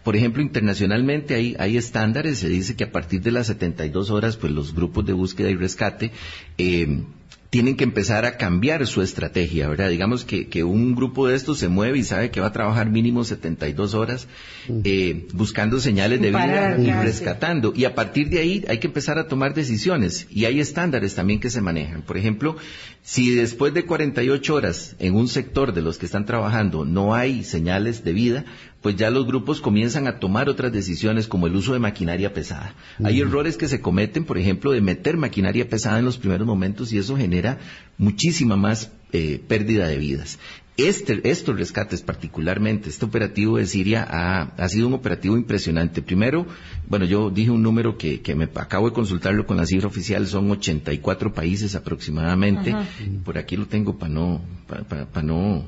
[0.03, 4.37] por ejemplo, internacionalmente hay, hay, estándares, se dice que a partir de las 72 horas,
[4.37, 6.11] pues los grupos de búsqueda y rescate
[6.59, 7.05] eh,
[7.55, 9.89] tienen que empezar a cambiar su estrategia, ¿verdad?
[9.89, 12.91] Digamos que, que un grupo de estos se mueve y sabe que va a trabajar
[12.91, 14.27] mínimo 72 horas
[14.83, 17.73] eh, buscando señales de vida y rescatando.
[17.77, 20.27] Y a partir de ahí hay que empezar a tomar decisiones.
[20.33, 22.03] Y hay estándares también que se manejan.
[22.03, 22.57] Por ejemplo,
[23.05, 27.45] si después de 48 horas en un sector de los que están trabajando no hay
[27.45, 28.45] señales de vida,
[28.85, 32.75] pues ya los grupos comienzan a tomar otras decisiones como el uso de maquinaria pesada.
[33.03, 36.93] Hay errores que se cometen, por ejemplo, de meter maquinaria pesada en los primeros momentos
[36.93, 37.57] y eso genera
[37.97, 40.39] muchísima más eh, pérdida de vidas.
[40.77, 46.03] Este, estos rescates particularmente, este operativo de Siria ha, sido un operativo impresionante.
[46.03, 46.47] Primero,
[46.87, 50.51] bueno, yo dije un número que, me acabo de consultarlo con la cifra oficial, son
[50.51, 52.77] 84 países aproximadamente.
[53.25, 55.65] Por aquí lo tengo para no, para no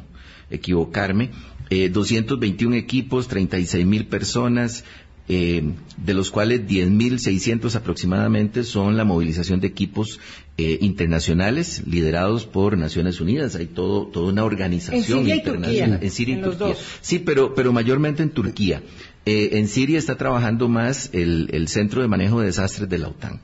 [0.51, 1.31] equivocarme
[1.71, 4.85] eh, 221 equipos, 36 mil personas,
[5.29, 10.21] eh, de los cuales 10.600 aproximadamente son la movilización de equipos
[10.57, 13.57] eh, internacionales liderados por Naciones Unidas.
[13.57, 15.99] Hay todo, toda una organización internacional.
[16.01, 16.77] En Siria y Turquía.
[17.01, 18.83] Sí, pero, pero mayormente en Turquía.
[19.25, 23.09] Eh, en Siria está trabajando más el, el Centro de Manejo de Desastres de la
[23.09, 23.41] OTAN.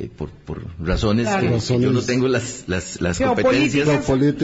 [0.00, 0.30] Eh, por,
[0.78, 3.86] razones que, yo no tengo las, las, competencias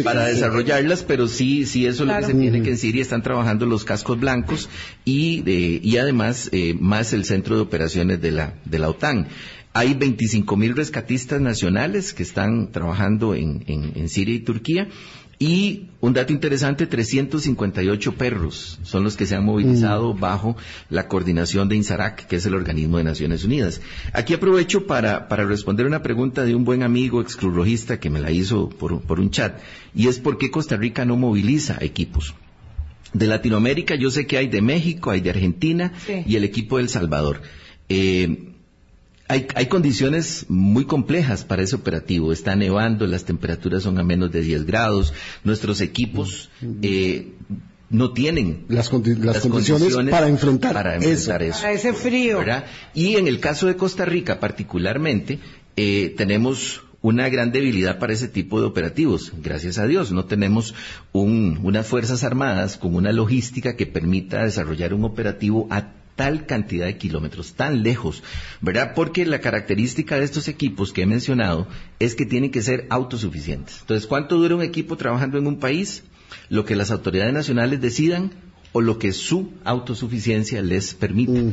[0.04, 3.22] para desarrollarlas, pero sí, sí, eso es lo que se tiene que en Siria están
[3.22, 4.68] trabajando los cascos blancos
[5.06, 5.42] y,
[5.82, 9.28] y además eh, más el centro de operaciones de la, de la OTAN.
[9.72, 14.88] Hay 25 mil rescatistas nacionales que están trabajando en, en Siria y Turquía
[15.38, 20.20] y un dato interesante, 358 perros son los que se han movilizado mm.
[20.20, 20.56] bajo
[20.88, 23.82] la coordinación de INSARAC, que es el organismo de Naciones Unidas.
[24.14, 28.70] Aquí aprovecho para, responder una pregunta de un buen amigo excrurrojista que me la hizo
[28.70, 29.58] por, un chat,
[29.94, 32.34] y es por qué Costa Rica no moviliza equipos.
[33.12, 35.92] De Latinoamérica yo sé que hay de México, hay de Argentina
[36.26, 37.42] y el equipo de El Salvador.
[37.88, 38.52] Eh,
[39.28, 42.32] hay, hay, condiciones muy complejas para ese operativo.
[42.32, 45.12] Está nevando, las temperaturas son a menos de 10 grados.
[45.44, 46.50] Nuestros equipos
[46.82, 47.32] eh,
[47.90, 51.30] no tienen las, condiciones, para enfrentar, eso.
[51.30, 52.40] Para ese frío.
[52.94, 55.40] Y en el caso de Costa Rica particularmente,
[55.76, 59.32] eh, tenemos una gran debilidad para ese tipo de operativos.
[59.42, 60.74] Gracias a Dios, no tenemos
[61.12, 66.86] un, unas Fuerzas Armadas con una logística que permita desarrollar un operativo a tal cantidad
[66.86, 68.22] de kilómetros, tan lejos,
[68.60, 68.94] ¿verdad?
[68.94, 73.80] Porque la característica de estos equipos que he mencionado es que tienen que ser autosuficientes.
[73.82, 76.02] Entonces, ¿cuánto dura un equipo trabajando en un país?
[76.48, 78.32] Lo que las autoridades nacionales decidan
[78.72, 81.52] o lo que su autosuficiencia les permite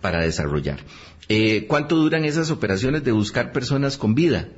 [0.00, 0.80] para desarrollar.
[1.28, 4.48] Eh, ¿Cuánto duran esas operaciones de buscar personas con vida?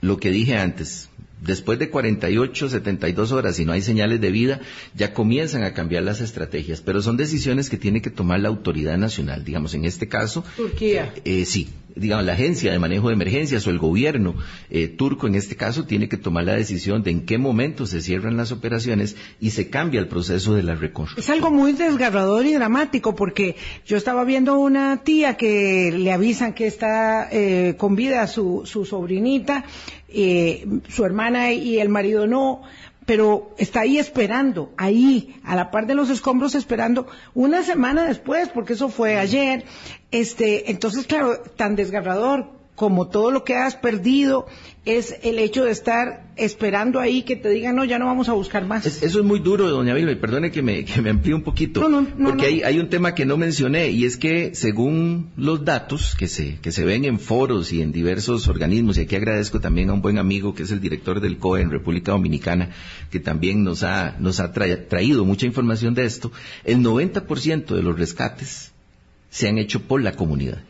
[0.00, 1.08] Lo que dije antes,
[1.40, 4.60] después de 48, 72 horas, si no hay señales de vida,
[4.94, 8.98] ya comienzan a cambiar las estrategias, pero son decisiones que tiene que tomar la autoridad
[8.98, 10.44] nacional, digamos, en este caso.
[10.56, 11.12] Turquía.
[11.24, 14.34] Eh, sí, digamos, la agencia de manejo de emergencias o el gobierno
[14.70, 18.00] eh, turco en este caso tiene que tomar la decisión de en qué momento se
[18.00, 21.22] cierran las operaciones y se cambia el proceso de la reconstrucción.
[21.22, 26.54] Es algo muy desgarrador y dramático porque yo estaba viendo una tía que le avisan
[26.54, 29.64] que está eh, con vida su, su sobrinita,
[30.12, 32.62] eh, su hermana y el marido no,
[33.06, 38.48] pero está ahí esperando, ahí, a la par de los escombros esperando, una semana después,
[38.50, 39.64] porque eso fue ayer,
[40.10, 44.46] este, entonces claro, tan desgarrador como todo lo que has perdido,
[44.86, 48.32] es el hecho de estar esperando ahí que te digan, no, ya no vamos a
[48.32, 48.86] buscar más.
[48.86, 51.86] eso es muy duro, doña Vilma, y perdone que me, que me amplíe un poquito,
[52.24, 56.26] porque hay, hay, un tema que no mencioné, y es que según los datos que
[56.26, 59.92] se, que se ven en foros y en diversos organismos, y aquí agradezco también a
[59.92, 62.70] un buen amigo que es el director del COE en República Dominicana,
[63.10, 66.32] que también nos ha, nos ha traído mucha información de esto,
[66.64, 68.72] el 90% de los rescates
[69.28, 70.62] se han hecho por la comunidad.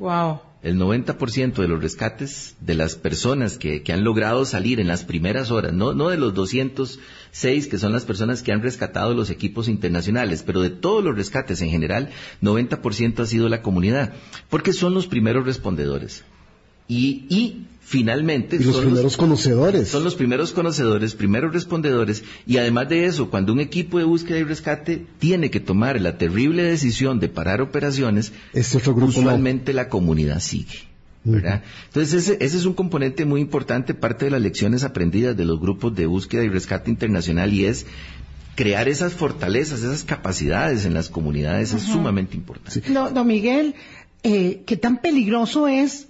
[0.00, 5.04] Wow el 90% de los rescates de las personas que, han logrado salir en las
[5.04, 9.68] primeras horas, no, de los 206 que son las personas que han rescatado los equipos
[9.68, 14.12] internacionales, pero de todos los rescates en general, 90% ha sido la comunidad,
[14.48, 16.24] porque son los primeros respondedores.
[16.88, 19.88] Y, y finalmente los son primeros conocedores.
[19.88, 24.38] Son los primeros conocedores, primeros respondedores, y además de eso, cuando un equipo de búsqueda
[24.38, 30.92] y rescate tiene que tomar la terrible decisión de parar operaciones, usualmente la comunidad sigue.
[31.24, 31.62] ¿verdad?
[31.86, 35.60] Entonces ese, ese, es un componente muy importante, parte de las lecciones aprendidas de los
[35.60, 37.86] grupos de búsqueda y rescate internacional y es
[38.56, 42.90] crear esas fortalezas, esas capacidades en las comunidades es sumamente importante.
[42.90, 43.74] No, don Miguel,
[44.22, 46.08] eh, ¿qué tan peligroso es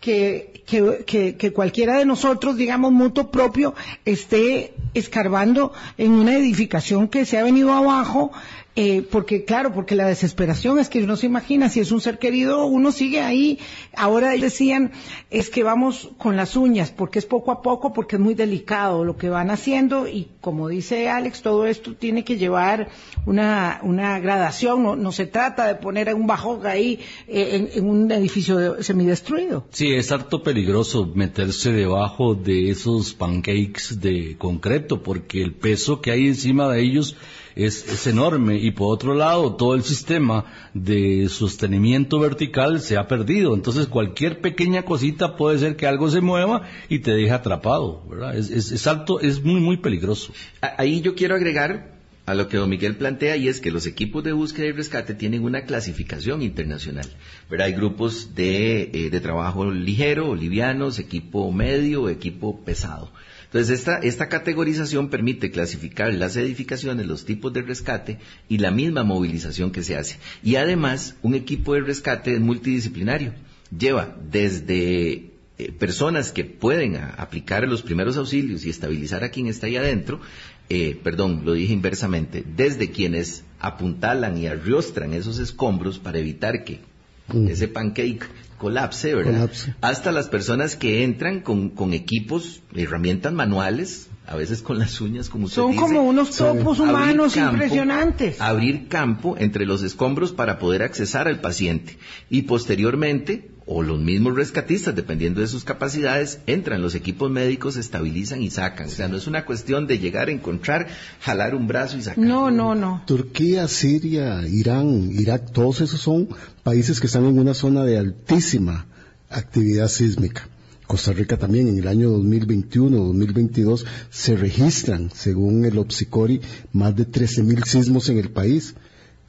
[0.00, 7.24] que, que, que, cualquiera de nosotros, digamos, mutuo propio, esté escarbando en una edificación que
[7.24, 8.32] se ha venido abajo
[8.80, 12.20] eh, porque claro, porque la desesperación es que uno se imagina, si es un ser
[12.20, 13.58] querido, uno sigue ahí.
[13.96, 14.92] Ahora decían,
[15.30, 19.04] es que vamos con las uñas, porque es poco a poco, porque es muy delicado
[19.04, 22.88] lo que van haciendo y como dice Alex, todo esto tiene que llevar
[23.26, 28.12] una, una gradación, no, no se trata de poner un bajón ahí eh, en, un
[28.12, 29.64] edificio semidestruido.
[29.70, 36.12] Sí, es harto peligroso meterse debajo de esos pancakes de concreto, porque el peso que
[36.12, 37.16] hay encima de ellos
[37.58, 40.44] es, enorme y por otro lado todo el sistema
[40.74, 43.54] de sostenimiento vertical se ha perdido.
[43.54, 48.04] Entonces cualquier pequeña cosita puede ser que algo se mueva y te deje atrapado.
[48.08, 48.36] ¿verdad?
[48.36, 50.32] Es, es alto, es muy, muy peligroso.
[50.60, 54.22] Ahí yo quiero agregar a lo que don Miguel plantea y es que los equipos
[54.22, 57.06] de búsqueda y rescate tienen una clasificación internacional.
[57.50, 57.66] ¿verdad?
[57.68, 63.10] Hay grupos de, eh, de trabajo ligero livianos, equipo medio, equipo pesado.
[63.48, 69.04] Entonces, esta, esta categorización permite clasificar las edificaciones, los tipos de rescate y la misma
[69.04, 70.18] movilización que se hace.
[70.42, 73.32] Y además, un equipo de rescate es multidisciplinario.
[73.76, 79.66] Lleva desde eh, personas que pueden aplicar los primeros auxilios y estabilizar a quien está
[79.66, 80.20] ahí adentro,
[80.68, 86.80] eh, perdón, lo dije inversamente, desde quienes apuntalan y arriostran esos escombros para evitar que
[87.28, 87.48] mm.
[87.48, 88.24] ese pancake
[88.58, 89.50] colapse, ¿verdad?
[89.80, 95.30] Hasta las personas que entran con, con equipos, herramientas manuales, a veces con las uñas,
[95.30, 98.40] como usted Son como unos topos humanos impresionantes.
[98.40, 101.96] Abrir campo entre los escombros para poder accesar al paciente.
[102.28, 108.40] Y posteriormente, o los mismos rescatistas, dependiendo de sus capacidades, entran los equipos médicos, estabilizan
[108.40, 108.86] y sacan.
[108.86, 110.88] O sea, no es una cuestión de llegar a encontrar,
[111.20, 112.24] jalar un brazo y sacar.
[112.24, 113.02] No, no, no.
[113.06, 116.30] Turquía, Siria, Irán, Irak, todos esos son
[116.62, 118.86] países que están en una zona de altísima
[119.28, 120.48] actividad sísmica.
[120.86, 126.40] Costa Rica también en el año 2021-2022 se registran, según el Opsicori,
[126.72, 128.74] más de 13.000 sismos en el país,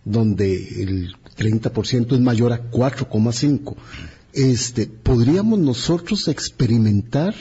[0.06, 3.76] donde el 30% es mayor a 4,5.
[4.34, 7.34] Este, ¿podríamos nosotros experimentar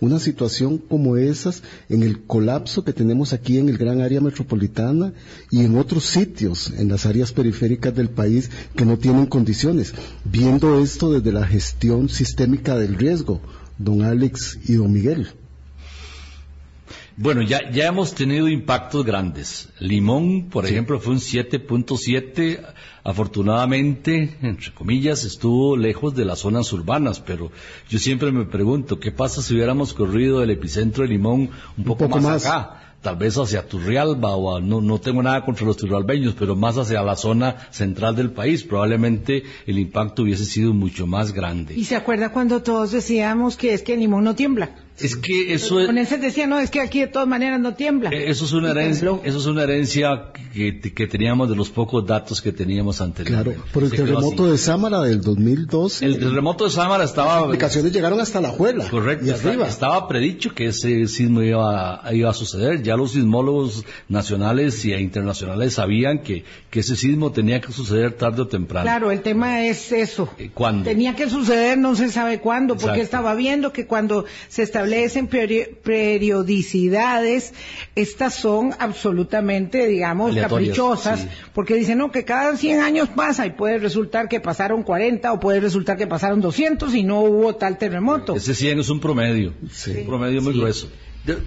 [0.00, 5.12] una situación como esas en el colapso que tenemos aquí en el gran área metropolitana
[5.50, 9.92] y en otros sitios, en las áreas periféricas del país que no tienen condiciones,
[10.24, 13.40] viendo esto desde la gestión sistémica del riesgo,
[13.78, 15.28] don Alex y don Miguel.
[17.22, 19.68] Bueno, ya, ya hemos tenido impactos grandes.
[19.78, 22.66] Limón, por ejemplo, fue un 7.7.
[23.04, 27.52] Afortunadamente, entre comillas, estuvo lejos de las zonas urbanas, pero
[27.90, 32.08] yo siempre me pregunto, ¿qué pasa si hubiéramos corrido del epicentro de Limón un poco,
[32.08, 32.94] más, acá?
[33.02, 37.02] tal vez hacia Turrialba o no, no tengo nada contra los turrialbeños, pero más hacia
[37.02, 41.74] la zona central del país, probablemente el impacto hubiese sido mucho más grande.
[41.74, 44.70] ¿Y se acuerda cuando todos decíamos que es que el limón no tiembla?
[45.02, 48.10] Es que eso Los japoneses decían, no, es que aquí de todas maneras no tiembla.
[48.10, 52.42] Eh, eso es una herencia, eso es una herencia que, teníamos de los pocos datos
[52.42, 53.54] que teníamos anteriormente.
[53.54, 56.02] Claro, por el terremoto de Sámara del 2002.
[56.02, 57.36] El terremoto de Sámara estaba...
[57.36, 58.88] Las aplicaciones llegaron hasta la Juela.
[58.88, 59.26] Correcto.
[59.26, 59.66] Y arriba.
[59.66, 62.82] Estaba predicho que ese sismo iba, iba a suceder.
[62.82, 68.42] Ya los sismólogos nacionales e internacionales sabían que, que ese sismo tenía que suceder tarde
[68.42, 68.84] o temprano.
[68.84, 70.28] Claro, el tema es eso.
[70.38, 70.84] Eh, ¿Cuándo?
[70.84, 75.28] Tenía que suceder, no se sabe cuándo, porque estaba viendo que cuando se establece establecen
[75.82, 77.54] periodicidades,
[77.94, 83.78] estas son absolutamente, digamos, caprichosas, porque dicen, no, que cada 100 años pasa y puede
[83.78, 88.34] resultar que pasaron 40 o puede resultar que pasaron 200 y no hubo tal terremoto.
[88.34, 90.88] Ese 100 es un promedio, un promedio muy grueso.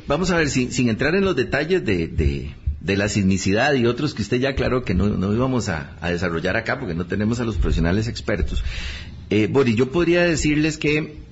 [0.08, 4.14] Vamos a ver, sin, sin entrar en los detalles de, de, la sismicidad y otros
[4.14, 7.44] que usted ya aclaró que no, no íbamos a, desarrollar acá porque no tenemos a
[7.44, 8.64] los profesionales expertos.
[9.30, 11.24] Eh, Boris, yo podría decirles que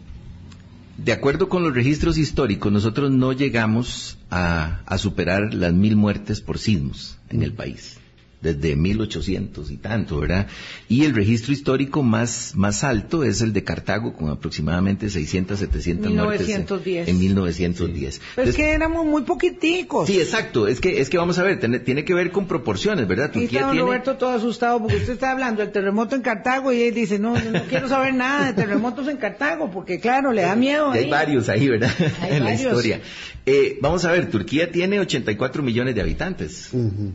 [1.04, 6.42] de acuerdo con los registros históricos, nosotros no llegamos a, a superar las mil muertes
[6.42, 8.01] por sismos en el país
[8.42, 10.48] desde 1800 y tanto, ¿verdad?
[10.90, 16.12] Y el registro histórico más, más alto es el de Cartago, con aproximadamente 600, 700
[16.12, 16.50] muertes
[16.86, 18.22] en 1910.
[18.36, 20.08] Pero es que éramos muy poquiticos.
[20.08, 20.68] Sí, exacto.
[20.68, 23.32] Es que, es que vamos a ver, tiene, que ver con proporciones, ¿verdad?
[23.36, 26.94] Y está Roberto todo asustado porque usted está hablando del terremoto en Cartago y él
[26.94, 30.92] dice, no, no, quiero saber nada de terremotos en Cartago, porque claro, le da miedo.
[30.92, 31.92] Hay varios ahí, ¿verdad?
[32.30, 33.02] en la historia.
[33.46, 36.70] Eh, vamos a ver, Turquía tiene 84 millones de habitantes,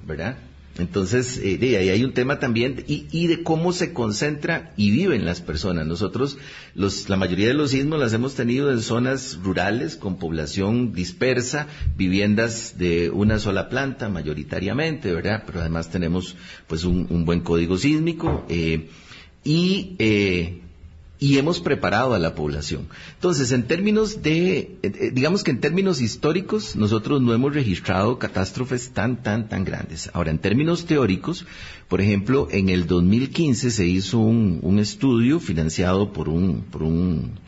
[0.06, 0.36] ¿verdad?
[0.78, 5.40] Entonces, eh, ahí hay un tema también y, de cómo se concentra y viven las
[5.40, 5.86] personas.
[5.86, 6.38] Nosotros,
[6.74, 11.66] los, la mayoría de los sismos las hemos tenido en zonas rurales con población dispersa,
[11.96, 15.44] viviendas de una sola planta mayoritariamente, ¿verdad?
[15.46, 16.36] Pero además tenemos
[16.66, 18.90] pues un, buen código sísmico eh,
[19.42, 20.60] y eh,
[21.18, 22.88] y hemos preparado a la población.
[23.14, 28.18] Entonces, en términos de, eh, eh, digamos que en términos históricos, nosotros no hemos registrado
[28.18, 30.10] catástrofes tan, tan, tan grandes.
[30.12, 31.46] Ahora, en términos teóricos,
[31.88, 37.40] por ejemplo, en el 2015 se hizo un, estudio financiado por un, por un,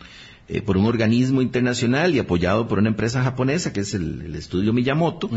[0.48, 4.72] eh, por un organismo internacional y apoyado por una empresa japonesa, que es el, estudio
[4.72, 5.28] Miyamoto,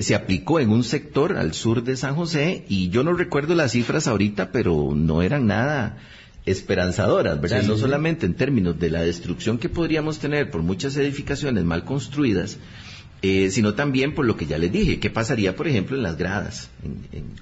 [0.00, 3.72] se aplicó en un sector al sur de San José y yo no recuerdo las
[3.72, 5.98] cifras ahorita, pero no eran nada,
[6.46, 7.64] esperanzadoras, ¿verdad?
[7.64, 12.58] no solamente en términos de la destrucción que podríamos tener por muchas edificaciones mal construidas,
[13.22, 16.16] eh, sino también por lo que ya les dije, ¿qué pasaría, por ejemplo, en las
[16.16, 16.70] gradas?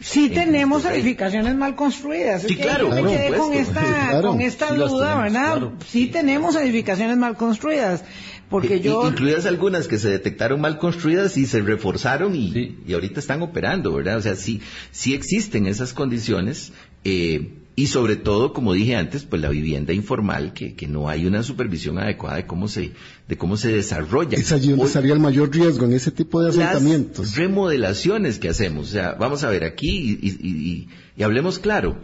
[0.00, 2.42] sí tenemos edificaciones mal construidas.
[2.42, 5.70] Sí, claro, me quedé con esta, con esta duda, ¿verdad?
[5.86, 8.04] Sí tenemos edificaciones mal construidas.
[8.48, 9.08] Porque yo...
[9.08, 13.92] Incluidas algunas que se detectaron mal construidas y se reforzaron y, y ahorita están operando,
[13.92, 14.16] ¿verdad?
[14.16, 14.60] O sea, sí,
[14.92, 16.72] sí existen esas condiciones.
[17.04, 21.26] Eh, y sobre todo, como dije antes, pues la vivienda informal, que, que no hay
[21.26, 22.92] una supervisión adecuada de cómo se,
[23.26, 24.38] de cómo se desarrolla.
[24.38, 27.26] Es allí donde estaría el mayor riesgo, en ese tipo de asentamientos.
[27.26, 31.96] Las remodelaciones que hacemos, o sea, vamos a ver aquí y, y, hablemos claro.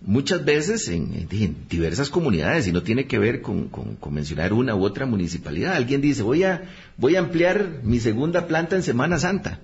[0.00, 1.26] Muchas veces en,
[1.68, 6.02] diversas comunidades, y no tiene que ver con, con, mencionar una u otra municipalidad, alguien
[6.02, 9.58] dice, voy a, voy a ampliar mi segunda planta en Semana Santa,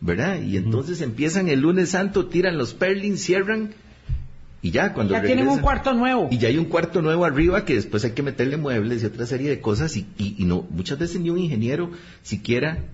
[0.00, 0.42] ¿verdad?
[0.42, 3.72] Y entonces empiezan el lunes santo, tiran los perlins, cierran,
[4.60, 6.28] y ya, cuando Ya tienen un cuarto nuevo.
[6.30, 9.24] Y ya hay un cuarto nuevo arriba que después hay que meterle muebles y otra
[9.26, 11.90] serie de cosas y, y, no, muchas veces ni un ingeniero
[12.22, 12.84] siquiera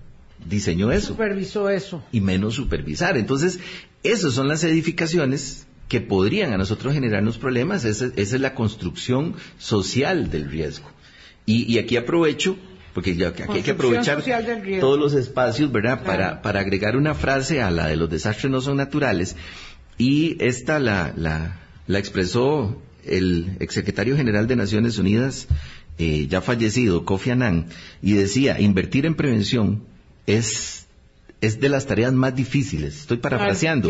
[0.47, 1.07] diseñó eso.
[1.07, 2.03] Supervisó eso.
[2.11, 3.17] Y menos supervisar.
[3.17, 3.59] Entonces,
[4.03, 7.83] esas son las edificaciones que podrían a nosotros generarnos problemas.
[7.83, 10.89] Esa, es la construcción social del riesgo.
[11.47, 12.57] Y, y aquí aprovecho
[12.93, 14.23] porque ya, aquí hay que aprovechar
[14.79, 16.03] todos los espacios, ¿verdad?
[16.03, 19.35] Para, para agregar una frase a la de los desastres no son naturales
[19.97, 25.47] y esta la, la, la expresó el exsecretario general de Naciones Unidas,
[25.97, 27.67] eh, ya fallecido, Kofi Annan,
[28.01, 29.83] y decía, invertir en prevención
[30.25, 30.87] es,
[31.41, 33.01] es de las tareas más difíciles.
[33.01, 33.89] Estoy parafraseando.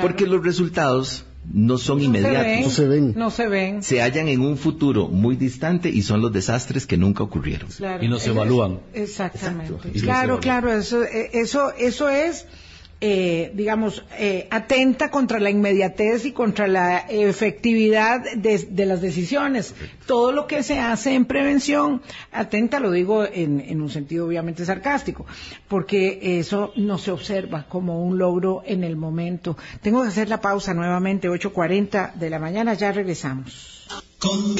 [0.00, 2.64] Porque los resultados no son inmediatos.
[2.64, 3.14] no se ven.
[3.16, 3.82] No se ven.
[3.82, 7.68] Se hallan en un futuro muy distante y son los desastres que nunca ocurrieron.
[8.00, 8.80] y no se evalúan.
[8.94, 9.74] Exactamente.
[10.00, 12.46] Claro, claro, eso, eh, eso, eso es
[13.00, 19.74] eh, digamos, eh, atenta contra la inmediatez y contra la efectividad de, las decisiones.
[20.06, 25.26] Todo lo que se hace en prevención, atenta, lo digo en, un sentido obviamente sarcástico,
[25.68, 29.56] porque eso no se observa como un logro en el momento.
[29.82, 33.86] Tengo que hacer la pausa nuevamente, 8.40 de la mañana, ya regresamos.
[34.18, 34.54] Con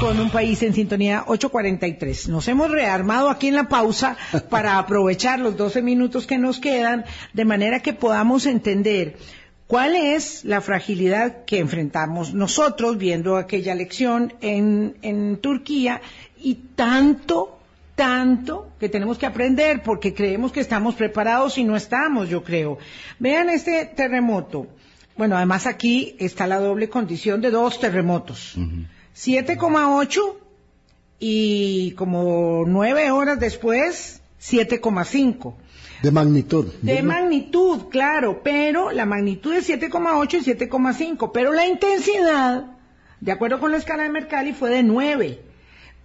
[0.00, 2.28] con un país en sintonía 843.
[2.28, 4.16] Nos hemos rearmado aquí en la pausa
[4.48, 9.16] para aprovechar los 12 minutos que nos quedan de manera que podamos entender
[9.66, 16.00] cuál es la fragilidad que enfrentamos nosotros viendo aquella lección en, en Turquía
[16.40, 17.58] y tanto
[17.94, 22.78] tanto que tenemos que aprender porque creemos que estamos preparados y no estamos, yo creo.
[23.18, 24.66] Vean este terremoto.
[25.16, 28.56] Bueno, además aquí está la doble condición de dos terremotos.
[29.14, 30.20] 7,8
[31.18, 35.54] y como nueve horas después, 7,5.
[36.02, 36.66] De magnitud.
[36.82, 42.76] De magnitud, claro, pero la magnitud es 7,8 y 7,5, pero la intensidad,
[43.20, 45.40] de acuerdo con la escala de Mercalli, fue de 9.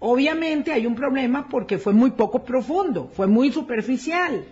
[0.00, 4.44] Obviamente hay un problema porque fue muy poco profundo, fue muy superficial.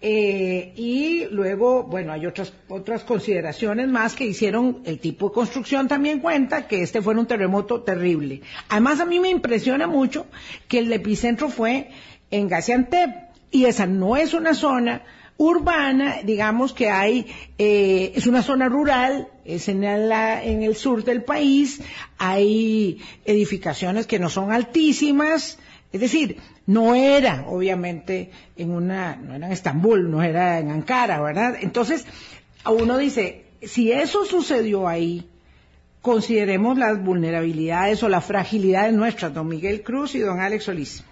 [0.00, 5.88] Eh, y luego, bueno, hay otras, otras consideraciones más que hicieron, el tipo de construcción
[5.88, 8.42] también cuenta que este fue un terremoto terrible.
[8.68, 10.26] Además, a mí me impresiona mucho
[10.68, 11.88] que el epicentro fue
[12.30, 13.10] en Gaziantep
[13.50, 15.02] y esa no es una zona
[15.38, 17.26] urbana, digamos que hay,
[17.58, 21.80] eh, es una zona rural, es en, en el sur del país,
[22.18, 25.58] hay edificaciones que no son altísimas,
[25.92, 31.20] es decir, no era, obviamente, en una, no era en Estambul, no era en Ankara,
[31.20, 31.56] ¿verdad?
[31.60, 32.06] Entonces,
[32.66, 35.28] uno dice, si eso sucedió ahí,
[36.02, 41.04] consideremos las vulnerabilidades o las fragilidades nuestras, don Miguel Cruz y don Alex Solís.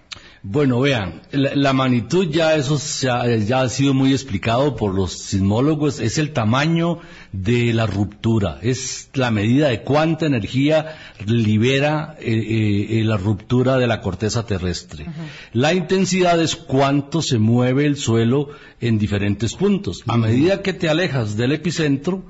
[0.46, 6.18] Bueno, vean, la, magnitud ya eso ya, ha sido muy explicado por los sismólogos, es
[6.18, 6.98] el tamaño
[7.32, 13.86] de la ruptura, es la medida de cuánta energía libera eh, eh, la ruptura de
[13.86, 15.06] la corteza terrestre.
[15.54, 18.50] La intensidad es cuánto se mueve el suelo
[18.82, 20.02] en diferentes puntos.
[20.06, 22.22] A medida que te alejas del epicentro,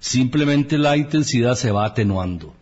[0.00, 2.52] simplemente la intensidad se va atenuando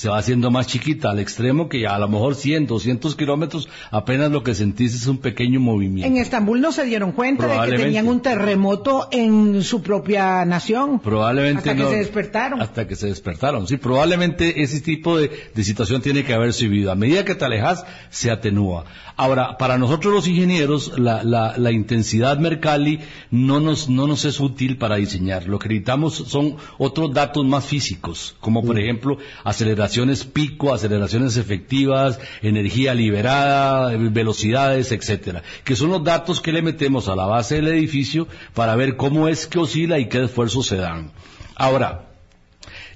[0.00, 4.30] se va haciendo más chiquita al extremo que a lo mejor 100, 200 kilómetros, apenas
[4.30, 6.06] lo que sentís es un pequeño movimiento.
[6.08, 11.00] En Estambul no se dieron cuenta de que tenían un terremoto en su propia nación.
[11.00, 12.62] Probablemente hasta que se despertaron.
[12.62, 13.76] Hasta que se despertaron, sí.
[13.76, 15.30] Probablemente ese tipo de,
[15.62, 16.90] situación tiene que haberse vivido.
[16.92, 18.86] A medida que te alejas, se atenúa.
[19.18, 24.78] Ahora, para nosotros los ingenieros, la, la, intensidad Mercalli no nos, no nos es útil
[24.78, 25.46] para diseñar.
[25.46, 28.78] Lo que necesitamos son otros datos más físicos, como por mm.
[28.78, 36.52] ejemplo aceleración aceleraciones pico, aceleraciones efectivas, energía liberada, velocidades, etcétera, que son los datos que
[36.52, 40.24] le metemos a la base del edificio para ver cómo es que oscila y qué
[40.24, 41.10] esfuerzos se dan.
[41.56, 42.06] Ahora,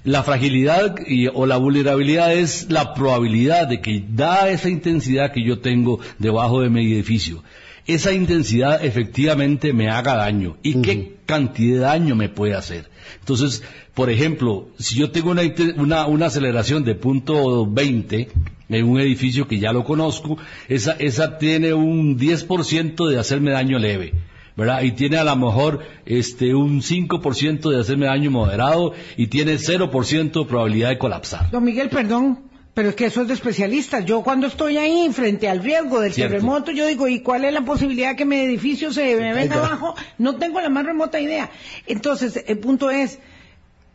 [0.05, 0.95] la fragilidad
[1.33, 6.61] o la vulnerabilidad es la probabilidad de que, da esa intensidad que yo tengo debajo
[6.61, 7.43] de mi edificio,
[7.87, 10.57] esa intensidad efectivamente me haga daño.
[10.63, 12.89] ¿Y qué cantidad de daño me puede hacer?
[13.19, 13.63] Entonces,
[13.93, 18.29] por ejemplo, si yo tengo una, una, aceleración de punto 20
[18.69, 23.77] en un edificio que ya lo conozco, esa, esa tiene un 10% de hacerme daño
[23.77, 24.13] leve.
[24.57, 24.83] ¿verdad?
[24.83, 30.31] Y tiene a lo mejor este, un 5% de hacerme daño moderado y tiene 0%
[30.31, 31.51] de probabilidad de colapsar.
[31.51, 32.39] Don Miguel, perdón,
[32.75, 34.05] pero es que eso es de especialistas.
[34.05, 37.63] Yo cuando estoy ahí frente al riesgo del terremoto, yo digo, ¿y cuál es la
[37.63, 39.95] posibilidad que mi edificio se me venga abajo?
[40.17, 41.49] No tengo la más remota idea.
[41.87, 43.19] Entonces, el punto es,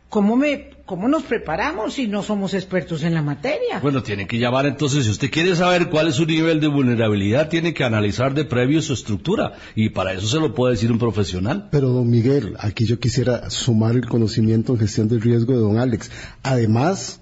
[0.09, 3.79] ¿cómo me, cómo nos preparamos si no somos expertos en la materia?
[3.81, 7.49] Bueno, tiene que llamar entonces, si usted quiere saber cuál es su nivel de vulnerabilidad,
[7.49, 9.53] tiene que analizar de previo su estructura.
[9.75, 11.69] Y para eso se lo puede decir un profesional.
[11.69, 15.77] Pero, don Miguel, aquí yo quisiera sumar el conocimiento en gestión del riesgo de don
[15.77, 16.09] Alex.
[16.41, 17.21] Además,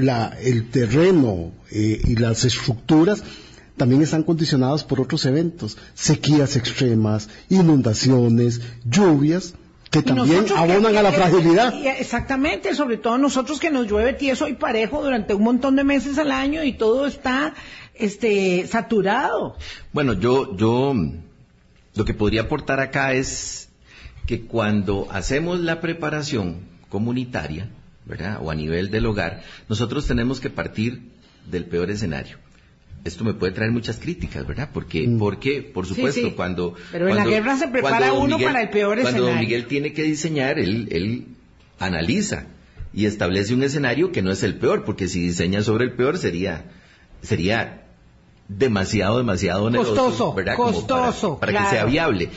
[0.00, 3.22] el terreno eh, y las estructuras
[3.76, 9.54] también están condicionados por otros eventos, sequías extremas, inundaciones, lluvias,
[9.90, 11.74] que también abonan a la fragilidad.
[11.98, 16.18] exactamente, sobre todo nosotros que nos llueve tieso y parejo durante un montón de meses
[16.18, 17.54] al año y todo está
[17.94, 19.56] este saturado.
[19.92, 20.94] Bueno, yo yo
[21.94, 23.68] lo que podría aportar acá es
[24.26, 27.68] que cuando hacemos la preparación comunitaria,
[28.40, 31.02] o a nivel del hogar, nosotros tenemos que partir
[31.50, 32.38] del peor escenario.
[33.02, 34.70] Esto me puede traer muchas críticas, ¿verdad?
[34.74, 35.18] Porque, mm.
[35.18, 36.74] porque por supuesto, cuando...
[36.92, 39.24] Pero en la guerra se prepara uno para el peor escenario.
[39.24, 41.26] Cuando Miguel tiene que diseñar, él, él
[41.78, 42.44] analiza
[42.92, 46.18] y establece un escenario que no es el peor, porque si diseña sobre el peor
[46.18, 46.64] sería,
[47.22, 47.86] sería
[48.48, 50.56] demasiado, demasiado oneroso, costoso, ¿verdad?
[50.56, 52.28] Costoso, para, que sea viable.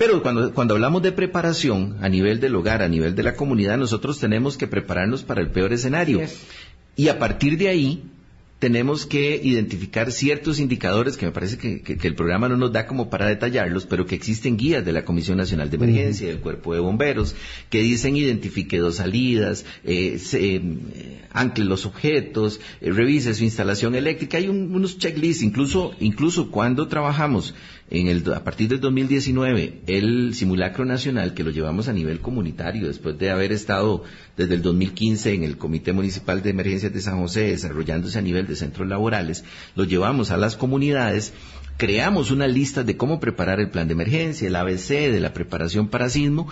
[0.00, 3.76] Pero cuando, cuando hablamos de preparación a nivel del hogar, a nivel de la comunidad,
[3.76, 6.22] nosotros tenemos que prepararnos para el peor escenario.
[6.96, 8.02] Y a partir de ahí,
[8.60, 13.08] tenemos que identificar ciertos indicadores que me parece que, el programa no nos da como
[13.10, 16.80] para detallarlos, pero que existen guías de la Comisión Nacional de Emergencia, del Cuerpo de
[16.80, 17.34] Bomberos,
[17.68, 24.36] que dicen identifique dos salidas, eh, eh, ancle los objetos, eh, revise su instalación eléctrica.
[24.36, 27.54] Hay unos checklists, incluso, incluso cuando trabajamos
[27.90, 32.86] en el, a partir del 2019, el simulacro nacional, que lo llevamos a nivel comunitario,
[32.86, 34.04] después de haber estado
[34.36, 38.46] desde el 2015 en el Comité Municipal de Emergencias de San José, desarrollándose a nivel
[38.46, 41.32] de centros laborales, lo llevamos a las comunidades,
[41.78, 45.88] creamos una lista de cómo preparar el plan de emergencia, el ABC de la preparación
[45.88, 46.48] para sismo,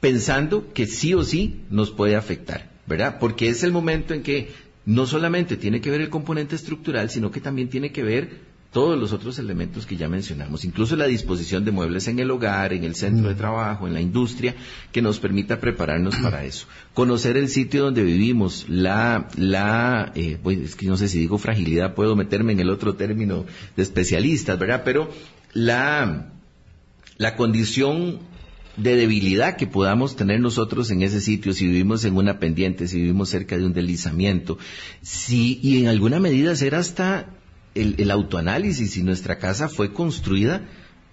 [0.00, 3.18] pensando que sí o sí nos puede afectar, ¿verdad?
[3.20, 4.48] Porque es el momento en que
[4.86, 8.98] no solamente tiene que ver el componente estructural, sino que también tiene que ver todos
[8.98, 12.84] los otros elementos que ya mencionamos, incluso la disposición de muebles en el hogar, en
[12.84, 13.38] el centro de mm.
[13.38, 14.54] trabajo, en la industria,
[14.92, 16.66] que nos permita prepararnos para eso.
[16.94, 21.36] Conocer el sitio donde vivimos, la, la, eh, pues, es que no sé si digo
[21.38, 23.44] fragilidad, puedo meterme en el otro término
[23.76, 24.82] de especialistas, ¿verdad?
[24.84, 25.10] Pero
[25.52, 26.32] la,
[27.18, 28.20] la condición
[28.76, 32.98] de debilidad que podamos tener nosotros en ese sitio, si vivimos en una pendiente, si
[32.98, 34.58] vivimos cerca de un deslizamiento,
[35.02, 37.39] si, y en alguna medida ser hasta
[37.80, 40.62] el, autoanálisis si nuestra casa fue construida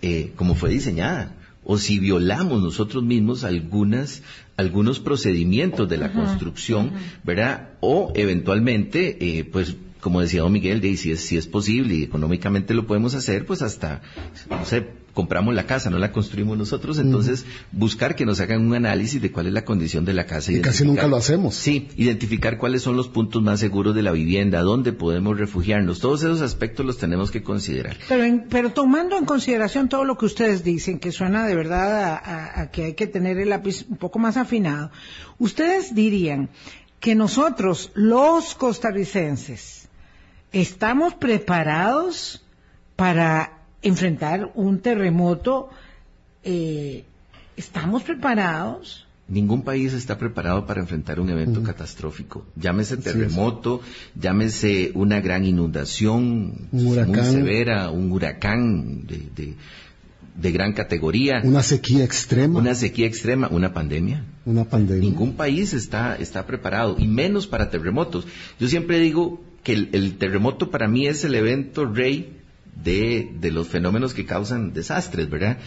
[0.02, 4.22] eh, como fue diseñada o si violamos nosotros mismos algunas
[4.58, 6.92] algunos procedimientos de la construcción,
[7.24, 7.70] ¿verdad?
[7.80, 9.76] O eventualmente, eh, pues
[10.08, 13.46] como decía don Miguel, de, si, es, si es posible y económicamente lo podemos hacer,
[13.46, 14.02] pues hasta,
[14.50, 18.74] no sé, compramos la casa, no la construimos nosotros, entonces buscar que nos hagan un
[18.74, 20.54] análisis de cuál es la condición de la casa.
[20.54, 21.56] Y casi nunca lo hacemos.
[21.56, 26.24] Sí, identificar cuáles son los puntos más seguros de la vivienda, dónde podemos refugiarnos, todos
[26.24, 27.98] esos aspectos los tenemos que considerar.
[28.08, 32.22] Pero, pero tomando en consideración todo lo que ustedes dicen, que suena de verdad
[32.56, 34.90] a que hay que tener el lápiz un poco más afinado,
[35.38, 36.50] ustedes dirían
[37.02, 39.87] que nosotros, los costarricenses,
[40.58, 42.42] ¿Estamos preparados
[42.96, 45.70] para enfrentar un terremoto?
[46.44, 47.04] Eh,
[47.56, 49.06] ¿Estamos preparados?
[49.28, 52.44] Ningún país está preparado para enfrentar un evento catastrófico.
[52.56, 53.82] Llámese terremoto,
[54.20, 59.54] llámese una gran inundación muy severa, un huracán de,
[60.36, 61.40] de, gran categoría.
[61.44, 62.58] Una sequía extrema.
[62.58, 64.26] Una sequía extrema, una pandemia.
[64.44, 65.08] Una pandemia.
[65.08, 68.26] Ningún país está, está preparado, y menos para terremotos.
[68.60, 72.38] Yo siempre digo que el, terremoto para mí es el evento rey
[72.84, 75.58] de, de, los fenómenos que causan desastres, ¿verdad?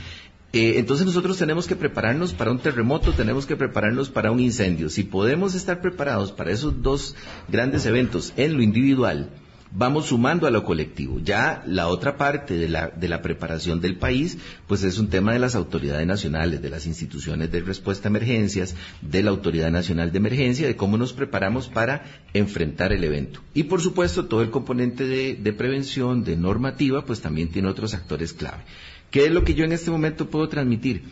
[0.53, 4.91] Eh, entonces nosotros tenemos que prepararnos para un terremoto, tenemos que prepararnos para un incendio.
[4.91, 7.15] Si podemos estar preparados para esos dos
[7.49, 9.31] grandes eventos en lo individual,
[9.73, 11.21] vamos sumando a lo colectivo.
[11.21, 15.33] Ya la otra parte de la, de la preparación del país, pues es un tema
[15.33, 20.13] de las autoridades nacionales, de las instituciones de respuesta a emergencias, de la Autoridad Nacional
[20.13, 22.05] de Emergencia, de cómo nos preparamos para
[22.35, 23.41] enfrentar el evento.
[23.55, 27.95] Y por supuesto, todo el componente de, de prevención, de normativa, pues también tiene otros
[27.95, 28.65] actores clave.
[29.11, 31.03] ¿Qué es lo que yo en este momento puedo transmitir?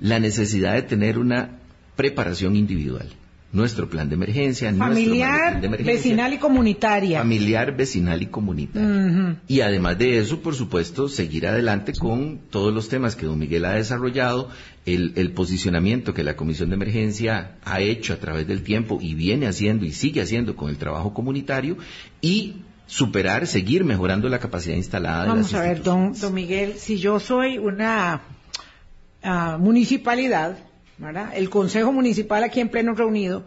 [0.00, 1.58] La necesidad de tener una
[1.96, 3.08] preparación individual.
[3.50, 7.20] Nuestro plan de emergencia, familiar, vecinal y comunitaria.
[7.20, 9.40] Familiar, vecinal y comunitaria.
[9.48, 13.64] Y además de eso, por supuesto, seguir adelante con todos los temas que don Miguel
[13.64, 14.50] ha desarrollado,
[14.84, 19.14] el, el, posicionamiento que la Comisión de Emergencia ha hecho a través del tiempo y
[19.14, 21.78] viene haciendo y sigue haciendo con el trabajo comunitario
[22.20, 22.56] y
[22.88, 25.26] superar, seguir mejorando la capacidad instalada.
[25.26, 28.22] Vamos a ver, don, Miguel, si yo soy una
[29.22, 30.58] ah, municipalidad,
[31.34, 33.44] el Consejo Municipal aquí en pleno reunido,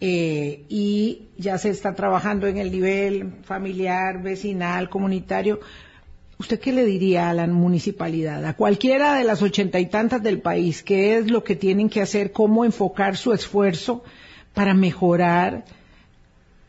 [0.00, 5.60] eh, y ya se está trabajando en el nivel familiar, vecinal, comunitario,
[6.38, 10.40] ¿usted qué le diría a la municipalidad, a cualquiera de las ochenta y tantas del
[10.40, 14.04] país, qué es lo que tienen que hacer, cómo enfocar su esfuerzo
[14.52, 15.64] para mejorar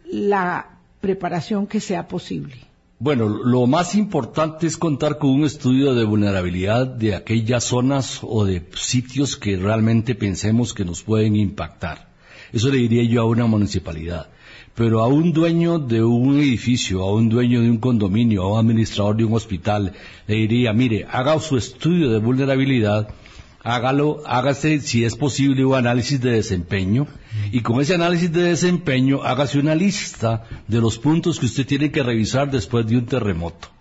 [0.06, 2.65] la preparación que sea posible?
[2.98, 8.46] Bueno, lo más importante es contar con un estudio de vulnerabilidad de aquellas zonas o
[8.46, 12.08] de sitios que realmente pensemos que nos pueden impactar.
[12.54, 14.30] Eso le diría yo a una municipalidad.
[14.76, 18.60] Pero a un dueño de un edificio, a un dueño de un condominio, a un
[18.60, 19.92] administrador de un hospital,
[20.26, 23.10] le diría, mire, haga su estudio de vulnerabilidad
[23.66, 27.08] hágalo, hágase si es posible un análisis de desempeño.
[27.52, 31.92] Y con ese análisis de desempeño hágase una lista de los puntos que usted tiene
[31.92, 33.75] que revisar después de un terremoto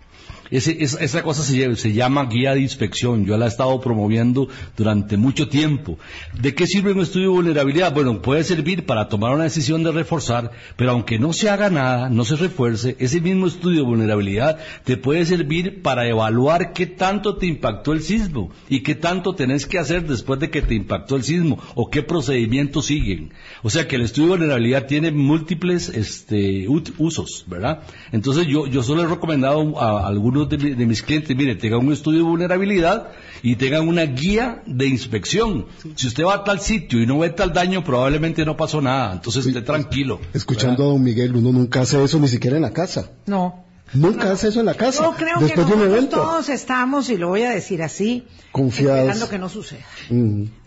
[0.51, 3.25] esa, cosa se, llama guía de inspección.
[3.25, 5.97] Yo la he estado promoviendo durante mucho tiempo.
[6.39, 7.93] ¿De qué sirve un estudio de vulnerabilidad?
[7.93, 12.09] Bueno, puede servir para tomar una decisión de reforzar, pero aunque no se haga nada,
[12.09, 17.37] no se refuerce, ese mismo estudio de vulnerabilidad te puede servir para evaluar qué tanto
[17.37, 21.15] te impactó el sismo y qué tanto tenés que hacer después de que te impactó
[21.15, 23.33] el sismo o qué procedimientos siguen.
[23.63, 27.81] O sea que el estudio de vulnerabilidad tiene múltiples este, usos, ¿verdad?
[28.11, 32.19] Entonces yo, yo solo he recomendado a algunos de, mis clientes, mire, tengan un estudio
[32.19, 33.11] de vulnerabilidad
[33.41, 35.67] y tengan una guía de inspección.
[35.95, 39.13] Si usted va a tal sitio y no ve tal daño, probablemente no pasó nada.
[39.13, 40.19] Entonces esté tranquilo.
[40.33, 43.11] Escuchando a don Miguel, uno nunca hace eso ni siquiera en la casa.
[43.25, 43.63] No.
[43.93, 45.03] Nunca hace eso en la casa.
[45.03, 46.17] Yo creo después que de un evento.
[46.17, 48.99] todos estamos, y lo voy a decir así, confiados.
[48.99, 49.85] Esperando que no suceda.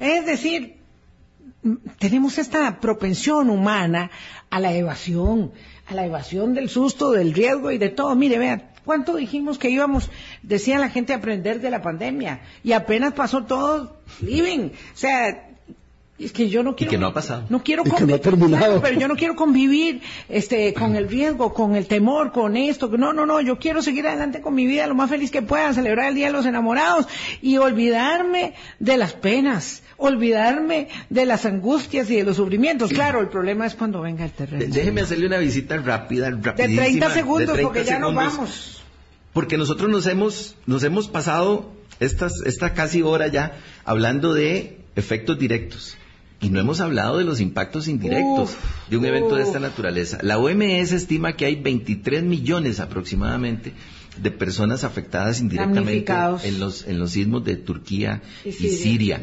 [0.01, 0.79] Es decir,
[1.99, 4.11] tenemos esta propensión humana
[4.51, 5.53] a la evasión,
[5.87, 8.14] a la evasión del susto, del riesgo y de todo.
[8.14, 10.11] Mire, vea, ¿Cuánto dijimos que íbamos,
[10.43, 12.41] decía la gente, aprender de la pandemia?
[12.64, 14.70] Y apenas pasó todo living.
[14.70, 15.47] O sea,
[16.25, 16.91] es que yo no quiero.
[16.91, 17.45] Y que no ha pasado.
[17.49, 18.21] No quiero convivir.
[18.21, 22.89] pero yo no quiero convivir este, con el riesgo, con el temor, con esto.
[22.89, 23.41] No, no, no.
[23.41, 26.27] Yo quiero seguir adelante con mi vida lo más feliz que pueda, celebrar el Día
[26.27, 27.07] de los Enamorados
[27.41, 32.91] y olvidarme de las penas, olvidarme de las angustias y de los sufrimientos.
[32.91, 34.64] Claro, el problema es cuando venga el terreno.
[34.69, 38.79] Déjeme hacerle una visita rápida, De 30 segundos, porque ya nos vamos
[39.39, 45.39] porque nosotros nos hemos, nos hemos pasado estas, esta casi hora ya hablando de efectos
[45.39, 45.97] directos.
[46.41, 48.57] Y no hemos hablado de los impactos indirectos
[48.89, 50.18] de un evento de esta naturaleza.
[50.22, 53.72] La OMS estima que hay 23 millones aproximadamente
[54.22, 56.12] de personas afectadas indirectamente
[56.45, 59.20] en los, en los sismos de Turquía y Siria.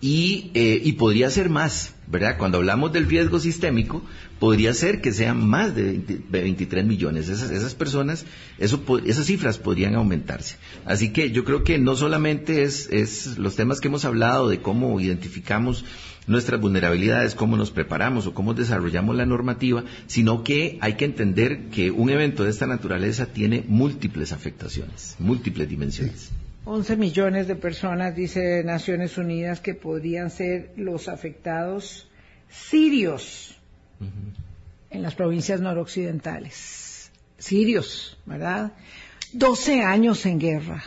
[0.00, 2.36] y, eh, y podría ser más, ¿verdad?
[2.38, 4.02] Cuando hablamos del riesgo sistémico,
[4.38, 6.00] podría ser que sean más de,
[6.30, 7.28] 23 millones.
[7.28, 8.24] Esas, esas personas,
[8.58, 10.56] eso, esas cifras podrían aumentarse.
[10.86, 14.60] Así que yo creo que no solamente es, es los temas que hemos hablado de
[14.60, 15.84] cómo identificamos
[16.26, 21.68] nuestras vulnerabilidades, cómo nos preparamos o cómo desarrollamos la normativa, sino que hay que entender
[21.70, 26.30] que un evento de esta naturaleza tiene múltiples afectaciones, múltiples dimensiones.
[26.64, 32.06] 11 millones de personas, dice Naciones Unidas, que podrían ser los afectados
[32.48, 33.56] sirios
[34.90, 37.10] en las provincias noroccidentales.
[37.38, 38.72] Sirios, ¿verdad?
[39.32, 40.82] 12 años en guerra.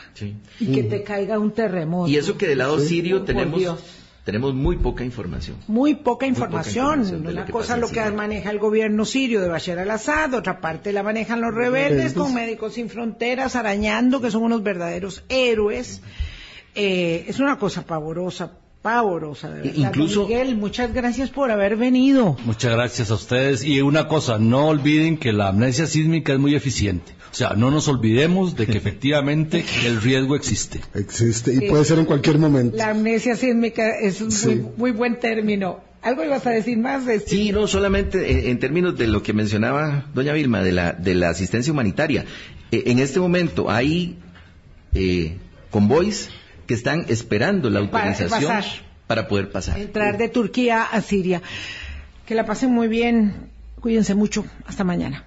[0.59, 2.09] Y que te caiga un terremoto.
[2.09, 3.79] Y eso que del lado sirio tenemos
[4.23, 5.57] tenemos muy poca información.
[5.67, 7.25] Muy poca información.
[7.25, 11.41] Una cosa lo que maneja el gobierno sirio de Bashar al-Assad, otra parte la manejan
[11.41, 16.01] los rebeldes con Médicos Sin Fronteras arañando, que son unos verdaderos héroes.
[16.75, 18.53] Eh, es una cosa pavorosa,
[18.83, 19.73] pavorosa, de verdad.
[19.75, 22.37] Incluso, Miguel, muchas gracias por haber venido.
[22.45, 23.63] Muchas gracias a ustedes.
[23.63, 27.13] Y una cosa, no olviden que la amnesia sísmica es muy eficiente.
[27.31, 30.81] O sea, no nos olvidemos de que efectivamente el riesgo existe.
[30.93, 32.77] Existe y puede ser en cualquier momento.
[32.77, 35.79] La amnesia sísmica es un muy, buen término.
[36.01, 40.07] ¿Algo ibas a decir más de Sí, no, solamente en, términos de lo que mencionaba
[40.13, 42.25] doña Vilma, de la, de la asistencia humanitaria.
[42.71, 44.17] E, en este momento hay
[44.93, 45.37] eh,
[45.71, 46.29] convoys
[46.65, 48.63] que están esperando la autorización
[49.07, 49.77] para, poder pasar.
[49.79, 51.41] Entrar de Turquía a Siria.
[52.25, 53.49] Que la pasen muy bien.
[53.81, 54.45] Cuídense mucho.
[54.65, 55.25] Hasta mañana.